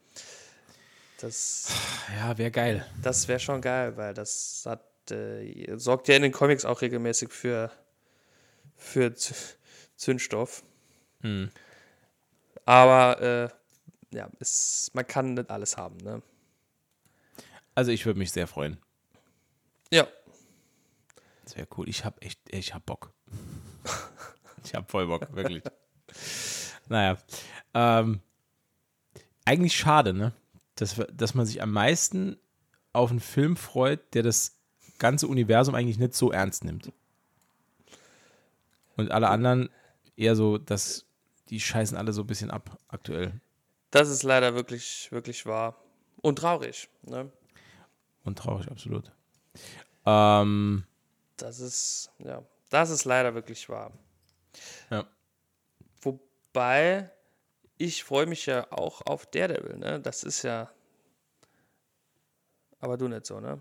[1.18, 1.68] Das,
[2.18, 2.86] Ja, wäre geil.
[3.02, 7.30] das wäre schon geil, weil das hat, äh, sorgt ja in den Comics auch regelmäßig
[7.32, 7.70] für,
[8.76, 9.56] für Z-
[9.96, 10.64] Zündstoff.
[11.20, 11.50] Hm.
[12.64, 13.48] Aber äh,
[14.16, 16.22] ja, es, man kann nicht alles haben, ne?
[17.74, 18.78] Also ich würde mich sehr freuen.
[19.92, 20.06] Ja,
[21.44, 21.88] Das wäre cool.
[21.88, 23.12] Ich habe echt, ich habe Bock.
[24.64, 25.62] ich habe voll Bock, wirklich.
[26.88, 27.18] naja.
[27.74, 28.20] Ähm,
[29.44, 30.32] eigentlich schade, ne?
[30.76, 32.38] Dass, dass man sich am meisten
[32.92, 34.56] auf einen Film freut, der das
[34.98, 36.92] ganze Universum eigentlich nicht so ernst nimmt.
[38.96, 39.68] Und alle anderen
[40.16, 41.04] eher so, dass
[41.50, 43.40] die scheißen alle so ein bisschen ab aktuell.
[43.90, 45.76] Das ist leider wirklich, wirklich wahr.
[46.22, 46.88] Und traurig.
[47.02, 47.30] Ne?
[48.24, 49.12] Und traurig, absolut.
[50.06, 50.84] Ähm,
[51.36, 53.92] Das ist, ja, das ist leider wirklich wahr.
[54.90, 55.06] ja.
[56.00, 57.10] Wobei,
[57.78, 60.00] ich freue mich ja auch auf Daredevil, ne?
[60.00, 60.70] Das ist ja.
[62.80, 63.60] Aber du nicht so, ne?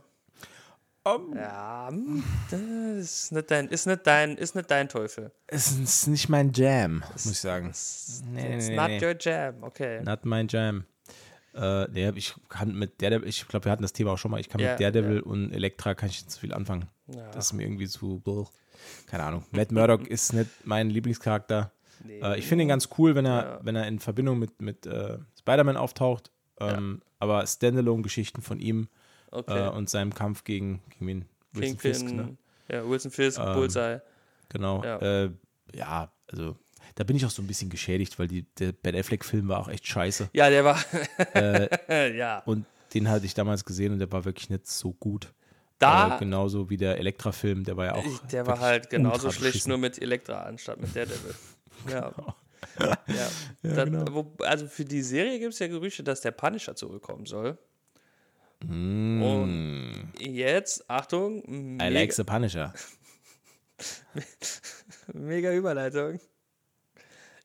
[1.05, 1.89] Um, Ja,
[2.49, 5.31] das ist nicht dein, ist nicht dein, ist nicht dein Teufel.
[5.47, 7.67] es ist nicht mein Jam, muss ich sagen.
[7.69, 9.05] It's, Nee, it's nee, not nee.
[9.05, 10.01] your jam, okay.
[10.03, 10.85] Not my Jam.
[11.53, 14.39] Äh, nee, ich kann mit Daredevil, ich glaube, wir hatten das Thema auch schon mal,
[14.39, 16.87] ich kann Ja, mit Daredevil und Elektra kann ich nicht zu viel anfangen.
[17.07, 17.29] Ja.
[17.31, 18.45] Das ist mir irgendwie zu, bleh.
[19.07, 19.43] keine Ahnung.
[19.51, 21.71] Matt Murdock ist nicht mein Lieblingscharakter.
[22.05, 22.19] Nee.
[22.21, 23.59] Äh, ich finde ihn ganz cool, wenn er, Ja.
[23.61, 26.31] wenn er in Verbindung mit, mit äh, Spider-Man auftaucht.
[26.59, 28.87] Ähm, Aber Standalone-Geschichten von ihm
[29.33, 29.67] okay.
[29.67, 31.25] äh, und seinem Kampf gegen, gegen wen?
[31.53, 32.37] Wilson Fisk, Kingpin, ne?
[32.69, 34.01] ja, Wilson Fisk, Ähm, Bullseye.
[34.49, 34.83] Genau.
[34.83, 34.97] Ja.
[34.97, 35.31] Äh,
[35.73, 36.55] ja, also
[36.95, 39.67] da bin ich auch so ein bisschen geschädigt, weil die, der Ben Affleck-Film war auch
[39.67, 40.29] echt scheiße.
[40.33, 40.79] Ja, der war.
[41.33, 42.39] Äh, ja.
[42.45, 45.33] Und den hatte ich damals gesehen und der war wirklich nicht so gut.
[45.79, 46.15] Da.
[46.15, 48.27] Äh, genauso wie der Elektra-Film, der war ja auch.
[48.31, 51.35] Der war halt genauso schlecht, nur mit Elektra anstatt mit Daredevil.
[51.89, 52.13] Ja.
[52.79, 52.97] ja.
[53.61, 54.13] Ja, Dann, genau.
[54.13, 57.57] wo, also für die Serie gibt es ja Gerüchte, dass der Punisher zurückkommen soll.
[58.67, 61.43] Mm, Jetzt, Achtung,
[61.81, 62.73] I like the Punisher.
[65.13, 66.19] mega Überleitung.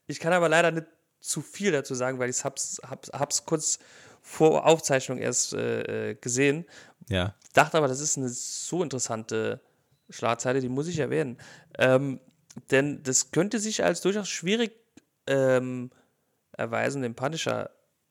[0.07, 0.87] Ich kann aber leider nicht
[1.21, 3.79] zu viel dazu sagen, weil ich hab's, hab's, hab's kurz
[4.23, 6.65] vor Aufzeichnung erst äh, äh, gesehen.
[7.09, 7.35] Ja.
[7.53, 9.61] Dachte aber, das ist eine so interessante
[10.11, 11.39] Schlagzeile, die muss ich erwähnen.
[11.79, 12.21] Ähm,
[12.71, 14.73] denn das könnte sich als durchaus schwierig
[15.27, 15.91] ähm,
[16.53, 17.71] erweisen, den Punisher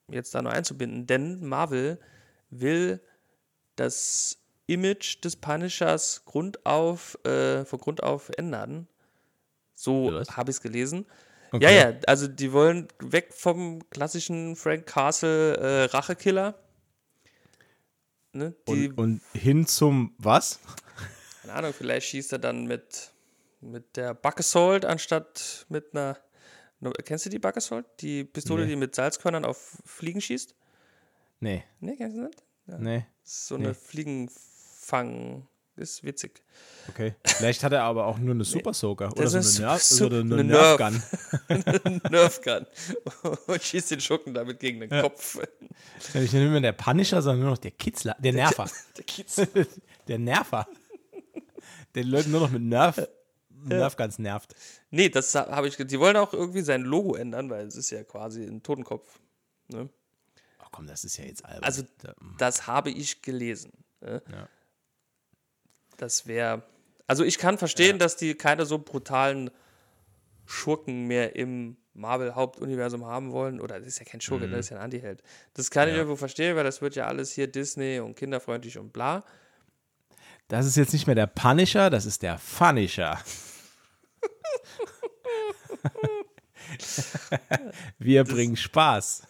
[0.09, 1.05] jetzt da noch einzubinden.
[1.05, 1.99] Denn Marvel
[2.49, 3.01] will
[3.75, 4.37] das
[4.67, 8.87] Image des Punishers Grund auf, äh, von Grund auf ändern.
[9.75, 11.05] So habe ich es gelesen.
[11.51, 11.63] Okay.
[11.63, 16.55] Ja, ja, also die wollen weg vom klassischen Frank Castle äh, Rachekiller.
[18.33, 18.53] Ne?
[18.65, 20.59] Und, und hin zum was?
[21.41, 23.11] keine Ahnung, vielleicht schießt er dann mit,
[23.61, 26.17] mit der Buckassault anstatt mit einer.
[27.05, 27.85] Kennst du die Buckassault?
[28.01, 28.71] Die Pistole, Nee.
[28.71, 30.53] die mit Salzkörnern auf Fliegen schießt?
[31.39, 32.43] Nee, Ne, kennst du nicht?
[32.79, 33.05] nee.
[33.23, 33.73] Das ist so eine Nee.
[33.73, 35.47] Fliegenfang.
[35.75, 36.41] Ist witzig.
[36.89, 37.13] Okay.
[37.23, 40.21] Vielleicht hat er aber auch nur eine Super Soaker oder so eine, Nerf, so- eine,
[40.21, 40.77] eine Nerf.
[40.79, 41.03] Gun.
[42.11, 42.65] Nerf Gun.
[43.45, 45.37] Und schießt den Schuppen damit gegen den Kopf.
[46.15, 48.67] Nicht mehr der Punisher, sondern nur noch der Kitzler, der Nerver.
[48.97, 49.35] Der Kiez.
[50.07, 50.67] der Nerver.
[51.93, 52.99] Der die Leute nur noch mit Nerf,
[53.51, 54.55] Nerf Guns nervt.
[54.89, 55.75] Nee, das habe ich.
[55.77, 59.19] Die wollen auch irgendwie sein Logo ändern, weil es ist ja quasi ein Totenkopf.
[59.67, 59.89] Ne?
[60.77, 61.63] Komm, das ist ja jetzt albern.
[61.63, 63.71] Also, Da- das habe ich gelesen.
[63.99, 64.21] Ne?
[64.31, 64.47] Ja.
[65.97, 66.61] Das wäre.
[67.07, 69.49] Also, ich kann verstehen, dass die keine so brutalen
[70.45, 73.59] Schurken mehr im Marvel-Hauptuniversum haben wollen.
[73.59, 75.23] Oder das ist ja kein Schurke, das ist ja ein Antiheld.
[75.55, 75.97] Das kann ich Ja.
[76.01, 79.23] irgendwo verstehen, weil das wird ja alles hier Disney und kinderfreundlich und bla.
[80.47, 83.19] Das ist jetzt nicht mehr der Punisher, das ist der Funisher.
[87.97, 89.23] Wir bringen Spaß.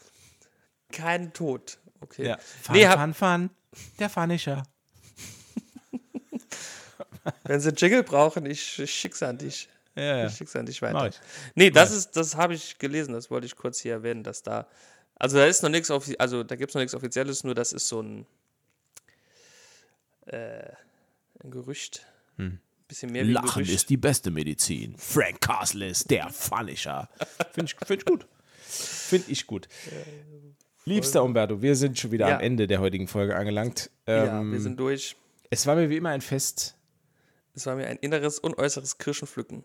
[0.92, 1.78] Kein Tod.
[2.02, 2.28] Okay.
[2.28, 2.38] Ja.
[2.38, 3.50] Fun, Nee, fun, fun.
[4.00, 4.64] Der Funisher.
[7.44, 9.70] Wenn sie Jingle brauchen, ich, ich schick's an dich.
[9.96, 10.28] Ja, ja.
[10.28, 11.08] Ich schick's an dich weiter.
[11.08, 11.16] ich.
[11.56, 14.68] Nee, das ist, das habe ich gelesen, das wollte ich kurz hier erwähnen, dass da,
[15.16, 17.88] also da ist noch nichts, also da gibt es noch nichts Offizielles, nur das ist
[17.88, 18.26] so ein,
[20.28, 20.72] äh,
[21.44, 22.06] ein Gerücht.
[22.88, 23.34] Bisschen mehr ein Hm.
[23.34, 23.72] Lachen Gerücht.
[23.72, 24.96] ist die beste Medizin.
[24.98, 27.10] Frank Castle ist der Funisher.
[27.54, 28.28] Finde ich, find ich gut.
[28.70, 29.68] Finde ich gut.
[30.88, 32.36] Liebster Umberto, wir sind schon wieder Ja.
[32.36, 33.90] am Ende der heutigen Folge angelangt.
[34.08, 35.16] ja, Ähm, wir sind durch.
[35.50, 36.76] es war mir wie immer ein Fest.
[37.54, 39.64] Es war mir ein inneres und äußeres Kirschenpflücken.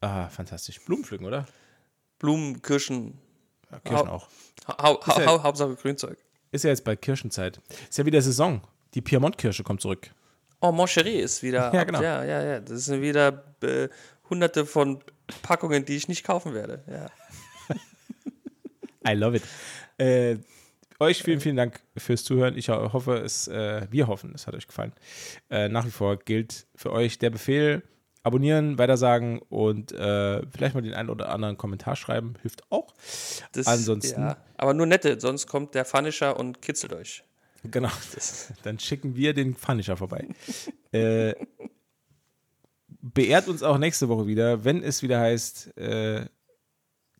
[0.00, 0.80] Ah, fantastisch.
[0.84, 1.46] Blumenpflücken, oder?
[2.18, 3.18] Blumen, Kirschen,
[3.70, 4.28] Ja, Kirschen auch.
[4.66, 6.18] hau, hau, ja- hau, Hauptsache Grünzeug.
[6.50, 7.60] Ist ja jetzt bald Kirschenzeit.
[7.88, 8.60] Ist ja wieder Saison.
[8.94, 10.10] Die Piemont-Kirsche kommt zurück.
[10.60, 11.72] Oh, Moncherie ist wieder.
[11.74, 12.02] Ja, genau.
[12.02, 12.60] Ja, ja, ja.
[12.60, 13.88] Das sind wieder äh,
[14.28, 15.02] hunderte von
[15.42, 16.82] Packungen, die ich nicht kaufen werde.
[16.88, 17.10] Ja.
[19.08, 19.42] I love it.
[19.98, 20.38] Äh,
[21.04, 22.56] euch vielen, vielen Dank fürs Zuhören.
[22.58, 24.92] Ich ho- hoffe, es, äh, wir hoffen, es hat euch gefallen.
[25.50, 27.82] Äh, nach wie vor gilt für euch der Befehl:
[28.22, 32.34] abonnieren, weitersagen und äh, vielleicht mal den einen oder anderen Kommentar schreiben.
[32.42, 32.94] Hilft auch.
[33.52, 37.22] Das, Ansonsten- Ja, aber nur nette, sonst kommt der Punisher und kitzelt euch.
[37.70, 37.90] Genau.
[38.62, 40.26] Dann schicken wir den Punisher vorbei.
[40.92, 41.34] äh,
[43.00, 46.26] beehrt uns auch nächste Woche wieder, wenn es wieder heißt: äh,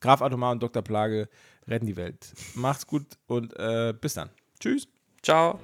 [0.00, 0.82] Graf Atomar und Dr.
[0.82, 1.28] Plage
[1.68, 2.32] retten die Welt.
[2.54, 4.30] Macht's gut und äh, bis dann.
[4.60, 4.88] Tschüss.
[5.22, 5.58] Ciao.